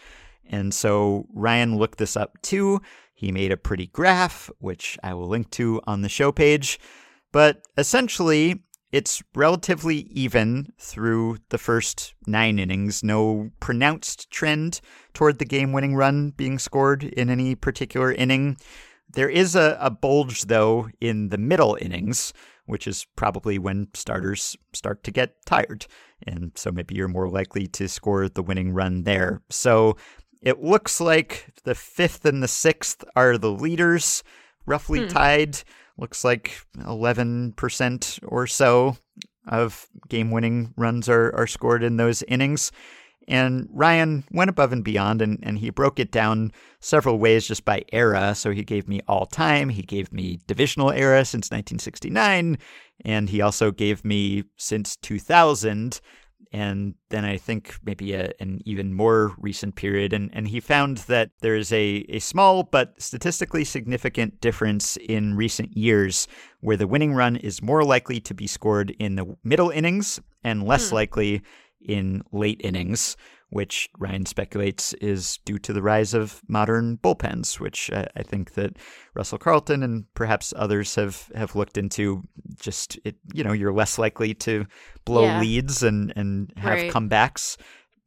[0.49, 2.81] And so Ryan looked this up too.
[3.19, 6.79] He made a pretty graph, which I will link to on the show page.
[7.33, 8.63] But essentially,
[8.93, 13.03] it's relatively even through the first nine innings.
[13.03, 14.79] No pronounced trend
[15.13, 18.55] toward the game winning run being scored in any particular inning.
[19.11, 22.31] There is a, a, bulge, though, in the middle innings,
[22.67, 25.87] which is probably when starters start to get tired.
[26.25, 29.41] And so maybe you're more likely to score the winning run there.
[29.49, 29.97] So
[30.41, 34.23] it looks like the fifth and the sixth are the leaders,
[34.65, 35.07] roughly hmm.
[35.07, 35.57] tied
[35.99, 38.97] looks like 11% or so
[39.47, 42.71] of game winning runs are, are scored in those innings.
[43.27, 47.63] And Ryan went above and beyond and, and he broke it down several ways just
[47.63, 48.33] by era.
[48.33, 52.57] So he gave me all time, he gave me divisional era since 1969,
[53.05, 56.01] and he also gave me since 2000
[56.51, 60.13] and then I think maybe a, an even more recent period.
[60.13, 65.35] And, and he found that there is a, a small but statistically significant difference in
[65.35, 66.27] recent years
[66.61, 70.63] where the winning run is more likely to be scored in the middle innings and
[70.63, 70.95] less hmm.
[70.95, 71.41] likely
[71.81, 73.15] in late innings
[73.49, 78.77] which Ryan speculates is due to the rise of modern bullpens, which I think that
[79.15, 82.23] Russell Carleton and perhaps others have, have looked into.
[82.59, 84.65] Just it, you know, you're less likely to
[85.05, 85.39] blow yeah.
[85.39, 86.91] leads and and have right.
[86.91, 87.57] comebacks.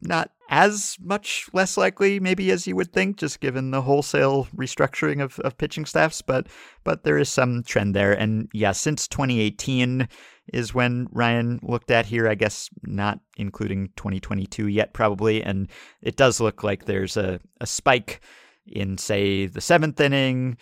[0.03, 5.23] Not as much less likely, maybe as you would think, just given the wholesale restructuring
[5.23, 6.21] of, of pitching staffs.
[6.21, 6.49] But
[6.85, 10.09] but there is some trend there, and yeah, since 2018
[10.53, 12.29] is when Ryan looked at here.
[12.29, 15.69] I guess not including 2022 yet, probably, and
[16.03, 18.21] it does look like there's a a spike
[18.67, 20.57] in say the seventh inning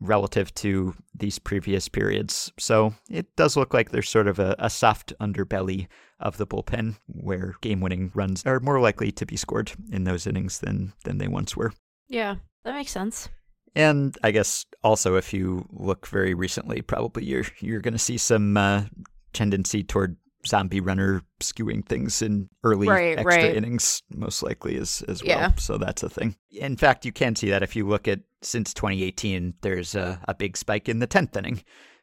[0.00, 2.52] relative to these previous periods.
[2.58, 5.88] So it does look like there's sort of a, a soft underbelly
[6.20, 10.26] of the bullpen where game winning runs are more likely to be scored in those
[10.26, 11.72] innings than than they once were.
[12.08, 13.28] Yeah, that makes sense.
[13.74, 18.18] And I guess also if you look very recently, probably you're you're going to see
[18.18, 18.84] some uh,
[19.32, 20.16] tendency toward
[20.46, 23.56] zombie runner skewing things in early Right, extra right.
[23.56, 25.38] innings, most likely as as well.
[25.38, 25.54] Yeah.
[25.56, 26.36] So that's a thing.
[26.50, 30.34] In fact, you can see that if you look at since 2018, there's a, a
[30.34, 31.62] big spike in the 10th inning.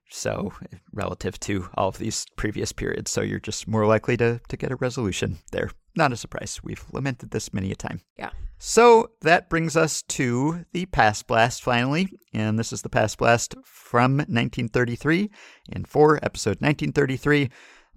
[0.10, 0.54] So
[0.94, 4.72] relative to all of these previous periods, so you're just more likely to to get
[4.72, 5.70] a resolution there.
[5.96, 6.62] Not a surprise.
[6.64, 8.02] We've lamented this many a time.
[8.18, 8.30] Yeah.
[8.60, 13.56] So that brings us to the Past Blast finally, and this is the Past Blast
[13.64, 15.30] from 1933
[15.72, 17.50] and 4, episode 1933,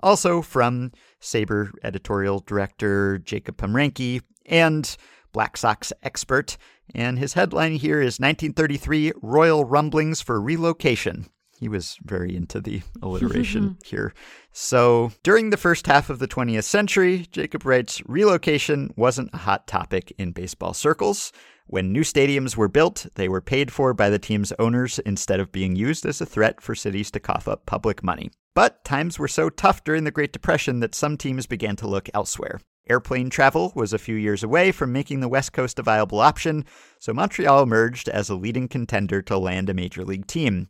[0.02, 4.96] also from SABR editorial director Jacob Pomrenke and
[5.32, 6.58] Black Sox expert.
[6.94, 11.26] And his headline here is 1933 Royal Rumblings for Relocation.
[11.60, 14.14] He was very into the alliteration here.
[14.50, 19.66] So, during the first half of the 20th century, Jacob writes relocation wasn't a hot
[19.66, 21.32] topic in baseball circles.
[21.66, 25.52] When new stadiums were built, they were paid for by the team's owners instead of
[25.52, 28.30] being used as a threat for cities to cough up public money.
[28.54, 32.08] But times were so tough during the Great Depression that some teams began to look
[32.12, 32.60] elsewhere.
[32.88, 36.64] Airplane travel was a few years away from making the West Coast a viable option,
[36.98, 40.66] so Montreal emerged as a leading contender to land a major league team.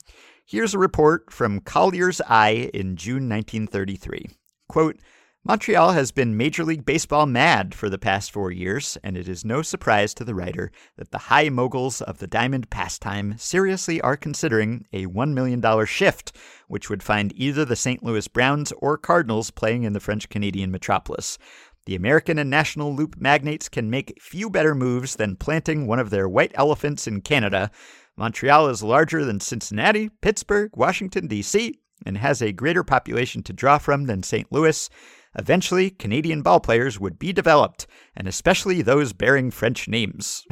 [0.50, 4.30] Here's a report from Collyer's Eye in June 1933.
[4.68, 4.98] Quote,
[5.44, 9.44] Montreal has been Major League Baseball mad for the past four years, and it is
[9.44, 14.16] no surprise to the writer that the high moguls of the diamond pastime seriously are
[14.16, 16.36] considering a $1 million shift,
[16.66, 18.02] which would find either the St.
[18.02, 21.38] Louis Browns or Cardinals playing in the French Canadian metropolis.
[21.86, 26.10] The American and National Loop magnates can make few better moves than planting one of
[26.10, 27.70] their white elephants in Canada.
[28.16, 33.78] Montreal is larger than Cincinnati, Pittsburgh, Washington, D.C., and has a greater population to draw
[33.78, 34.50] from than St.
[34.52, 34.90] Louis.
[35.38, 40.44] Eventually, Canadian ballplayers would be developed, and especially those bearing French names.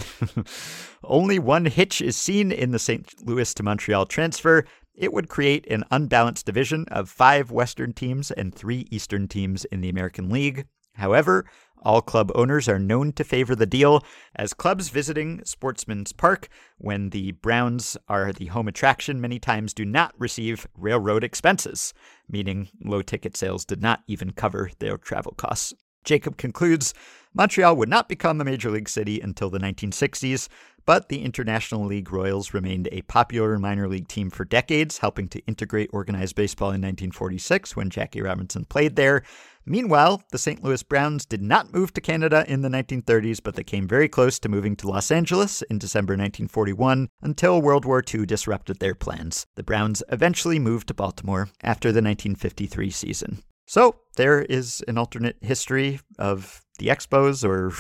[1.03, 3.27] Only one hitch is seen in the St.
[3.27, 4.65] Louis to Montreal transfer.
[4.95, 9.81] It would create an unbalanced division of five Western teams and three Eastern teams in
[9.81, 10.67] the American League.
[10.99, 11.47] However,
[11.83, 17.11] all club owners are known to favor the deal, as clubs visiting Sportsman's Park when
[17.11, 21.95] the Browns are the home attraction many times do not receive railroad expenses,
[22.29, 25.73] meaning low ticket sales did not even cover their travel costs.
[26.05, 26.95] Jacob concludes
[27.35, 30.49] Montreal would not become a major league city until the 1960s,
[30.89, 35.39] but the International League Royals remained a popular minor league team for decades, helping to
[35.41, 39.23] integrate organized baseball in 1946 when Jackie Robinson played there.
[39.67, 40.65] Meanwhile, the St.
[40.65, 44.39] Louis Browns did not move to Canada in the 1930s, but they came very close
[44.39, 49.47] to moving to Los Angeles in December 1941 until World War II disrupted their plans.
[49.57, 53.43] The Browns eventually moved to Baltimore after the 1953 season.
[53.67, 57.73] So, there is an alternate history of the Expos or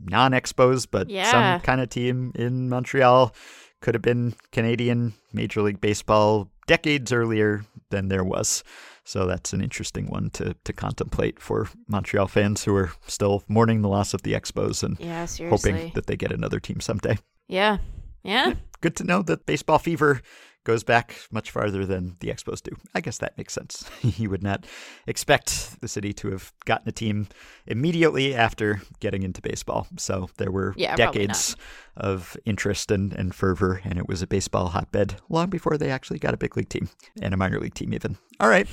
[0.00, 1.30] non Expos, but Yeah.
[1.30, 3.34] some kind of team in Montreal
[3.80, 8.64] could have been Canadian Major League Baseball decades earlier than there was.
[9.04, 13.82] So that's an interesting one to, to contemplate for Montreal fans who are still mourning
[13.82, 17.18] the loss of the Expos and Yeah, hoping that they get another team someday.
[17.48, 17.78] yeah.
[18.22, 18.54] Yeah.
[18.80, 20.22] Good to know that baseball fever
[20.64, 22.74] goes back much farther than the Expos do.
[22.94, 23.88] I guess that makes sense.
[24.02, 24.66] you would not
[25.06, 27.28] expect the city to have gotten a team
[27.66, 29.86] immediately after getting into baseball.
[29.98, 31.56] So there were Yeah, decades
[31.96, 36.18] of interest and, and fervor, and it was a baseball hotbed long before they actually
[36.18, 36.88] got a big league team
[37.20, 38.18] and a minor league team, even.
[38.40, 38.66] All right.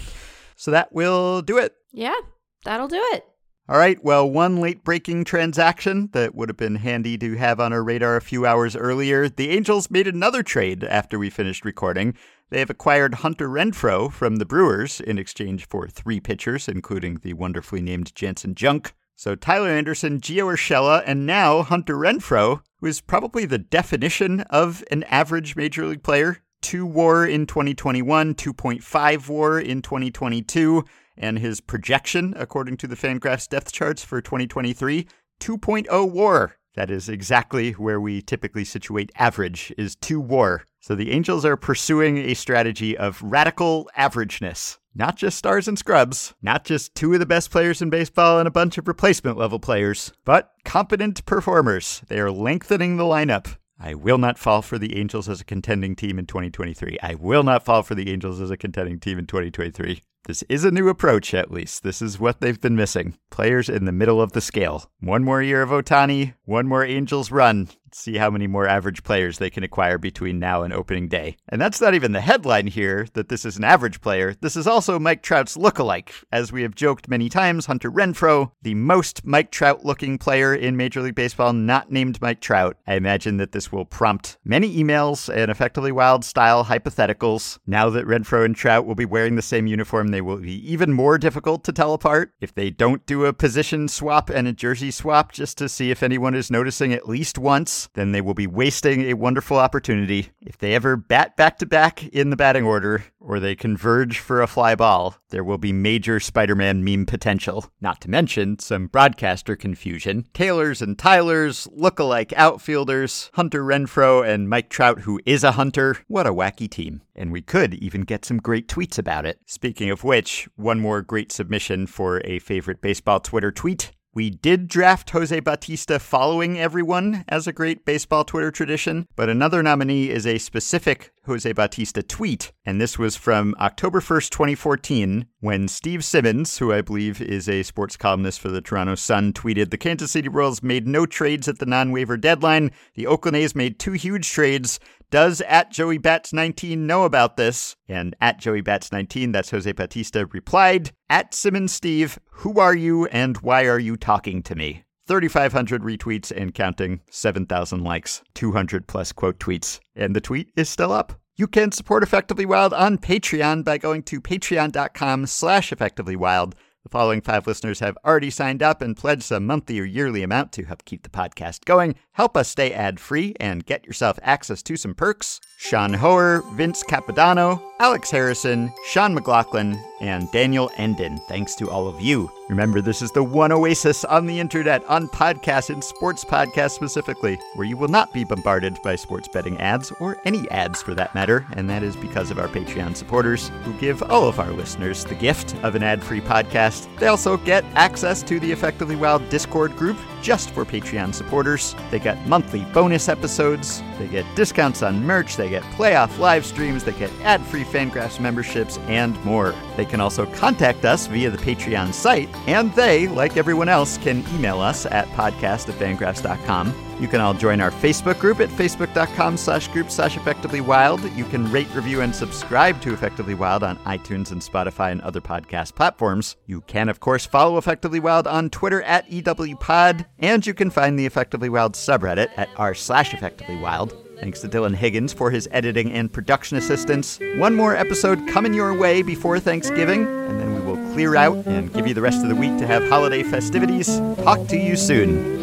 [0.55, 1.75] So that will do it.
[1.91, 2.15] Yeah.
[2.63, 3.25] That'll do it.
[3.71, 4.03] All right.
[4.03, 8.17] Well, one late breaking transaction that would have been handy to have on our radar
[8.17, 9.29] a few hours earlier.
[9.29, 12.13] The Angels made another trade after we finished recording.
[12.49, 17.31] They have acquired Hunter Renfroe from the Brewers in exchange for three pitchers, including the
[17.31, 18.93] wonderfully named Janson Junk.
[19.15, 24.83] So Tyler Anderson, Gio Urshela, and now Hunter Renfroe, who is probably the definition of
[24.91, 26.39] an average major league player.
[26.61, 30.83] Two war in 2021, 2.5 war in 2022
[31.17, 35.07] and his projection, according to the Fangraphs depth charts for 2023,
[35.39, 36.55] 2.0 war.
[36.75, 40.63] That is exactly where we typically situate average, is 2 war.
[40.79, 44.77] So the Angels are pursuing a strategy of radical averageness.
[44.95, 48.47] Not just stars and scrubs, not just two of the best players in baseball and
[48.47, 52.01] a bunch of replacement level players, but competent performers.
[52.07, 53.57] They are lengthening the lineup.
[53.79, 56.97] I will not fall for the Angels as a contending team in 2023.
[57.01, 60.01] I will not fall for the Angels as a contending team in 2023.
[60.25, 61.81] This is a new approach, at least.
[61.81, 63.17] This is what they've been missing.
[63.31, 64.91] Players in the middle of the scale.
[64.99, 67.69] One more year of Ohtani, one more Angels run.
[67.93, 71.37] See how many more average players they can acquire between now and opening day.
[71.49, 74.35] And that's not even the headline here that this is an average player.
[74.39, 76.13] This is also Mike Trout's look-alike.
[76.31, 80.77] As we have joked many times, Hunter Renfroe, the most Mike Trout looking player in
[80.77, 82.77] Major League Baseball, not named Mike Trout.
[82.87, 87.59] I imagine that this will prompt many emails and effectively wild style hypotheticals.
[87.67, 90.93] Now that Renfroe and Trout will be wearing the same uniform, they will be even
[90.93, 92.33] more difficult to tell apart.
[92.39, 96.03] If they don't do a position swap and a jersey swap just to see if
[96.03, 100.29] anyone is noticing at least once, then they will be wasting a wonderful opportunity.
[100.41, 104.41] If they ever bat back to back in the batting order, or they converge for
[104.41, 107.65] a fly ball, there will be major Spider Man meme potential.
[107.79, 110.25] Not to mention some broadcaster confusion.
[110.33, 115.97] Taylors and Tylers, look-alike outfielders, Hunter Renfroe and Mike Trout, who is a hunter.
[116.07, 117.01] What a wacky team.
[117.15, 119.39] And we could even get some great tweets about it.
[119.45, 123.91] Speaking of which, one more great submission for a favorite baseball Twitter tweet.
[124.13, 129.63] We did draft Jose Bautista following everyone as a great baseball Twitter tradition, but another
[129.63, 135.67] nominee is a specific Jose Bautista tweet, and this was from October 1st, 2014, when
[135.67, 139.77] Steve Simmons, who I believe is a sports columnist for the Toronto Sun, tweeted The
[139.77, 142.71] Kansas City Royals made no trades at the non waiver deadline.
[142.93, 144.79] The Oakland A's made two huge trades.
[145.09, 147.75] Does at Joey Bats 19 know about this?
[147.89, 153.07] And at Joey Bats 19, that's Jose Bautista, replied, At Simmons Steve, who are you
[153.07, 154.85] and why are you talking to me?
[155.07, 160.91] 3,500 retweets and counting, 7,000 likes, 200 plus quote tweets, and the tweet is still
[160.91, 161.19] up.
[161.41, 166.53] You can support Effectively Wild on Patreon by going to patreon.com slash effectivelywild.
[166.83, 170.51] The following five listeners have already signed up and pledged a monthly or yearly amount
[170.51, 174.61] to help keep the podcast going, help us stay ad free, and get yourself access
[174.61, 175.39] to some perks.
[175.57, 181.19] Sean Hoer, Vince Capodanno, Alex Harrison, Sean McLaughlin, and Daniel Endon.
[181.27, 182.29] Thanks to all of you.
[182.47, 187.39] Remember, this is the one oasis on the internet, on podcasts and sports podcasts specifically,
[187.55, 191.15] where you will not be bombarded by sports betting ads, or any ads for that
[191.15, 195.03] matter, and that is because of our Patreon supporters who give all of our listeners
[195.05, 196.87] the gift of an ad free podcast.
[196.99, 201.75] They also get access to the Effectively Wild Discord group just for Patreon supporters.
[201.89, 206.83] They get monthly bonus episodes, they get discounts on merch, they get playoff live streams,
[206.83, 209.55] they get ad free Fangraphs memberships, and more.
[209.77, 214.23] They can also contact us via the Patreon site, and they, like everyone else, can
[214.35, 216.73] email us at podcast at fangraphs.com.
[217.01, 221.01] You can all join our Facebook group at facebook.com slash group slash effectively wild.
[221.13, 225.19] You can rate, review, and subscribe to Effectively Wild on iTunes and Spotify and other
[225.19, 226.35] podcast platforms.
[226.45, 230.99] You can, of course, follow Effectively Wild on Twitter at EWPod, and you can find
[230.99, 233.95] the Effectively Wild subreddit at r slash effectively wild.
[234.21, 237.19] Thanks to Dylan Higgins for his editing and production assistance.
[237.37, 241.73] One more episode coming your way before Thanksgiving, and then we will clear out and
[241.73, 243.97] give you the rest of the week to have holiday festivities.
[244.23, 245.41] Talk to you soon.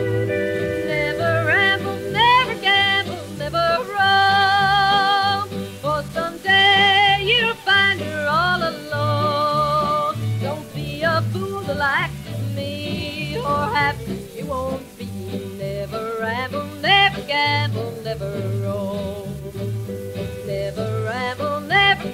[18.05, 18.57] Never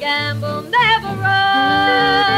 [0.04, 2.33] gamble, never run.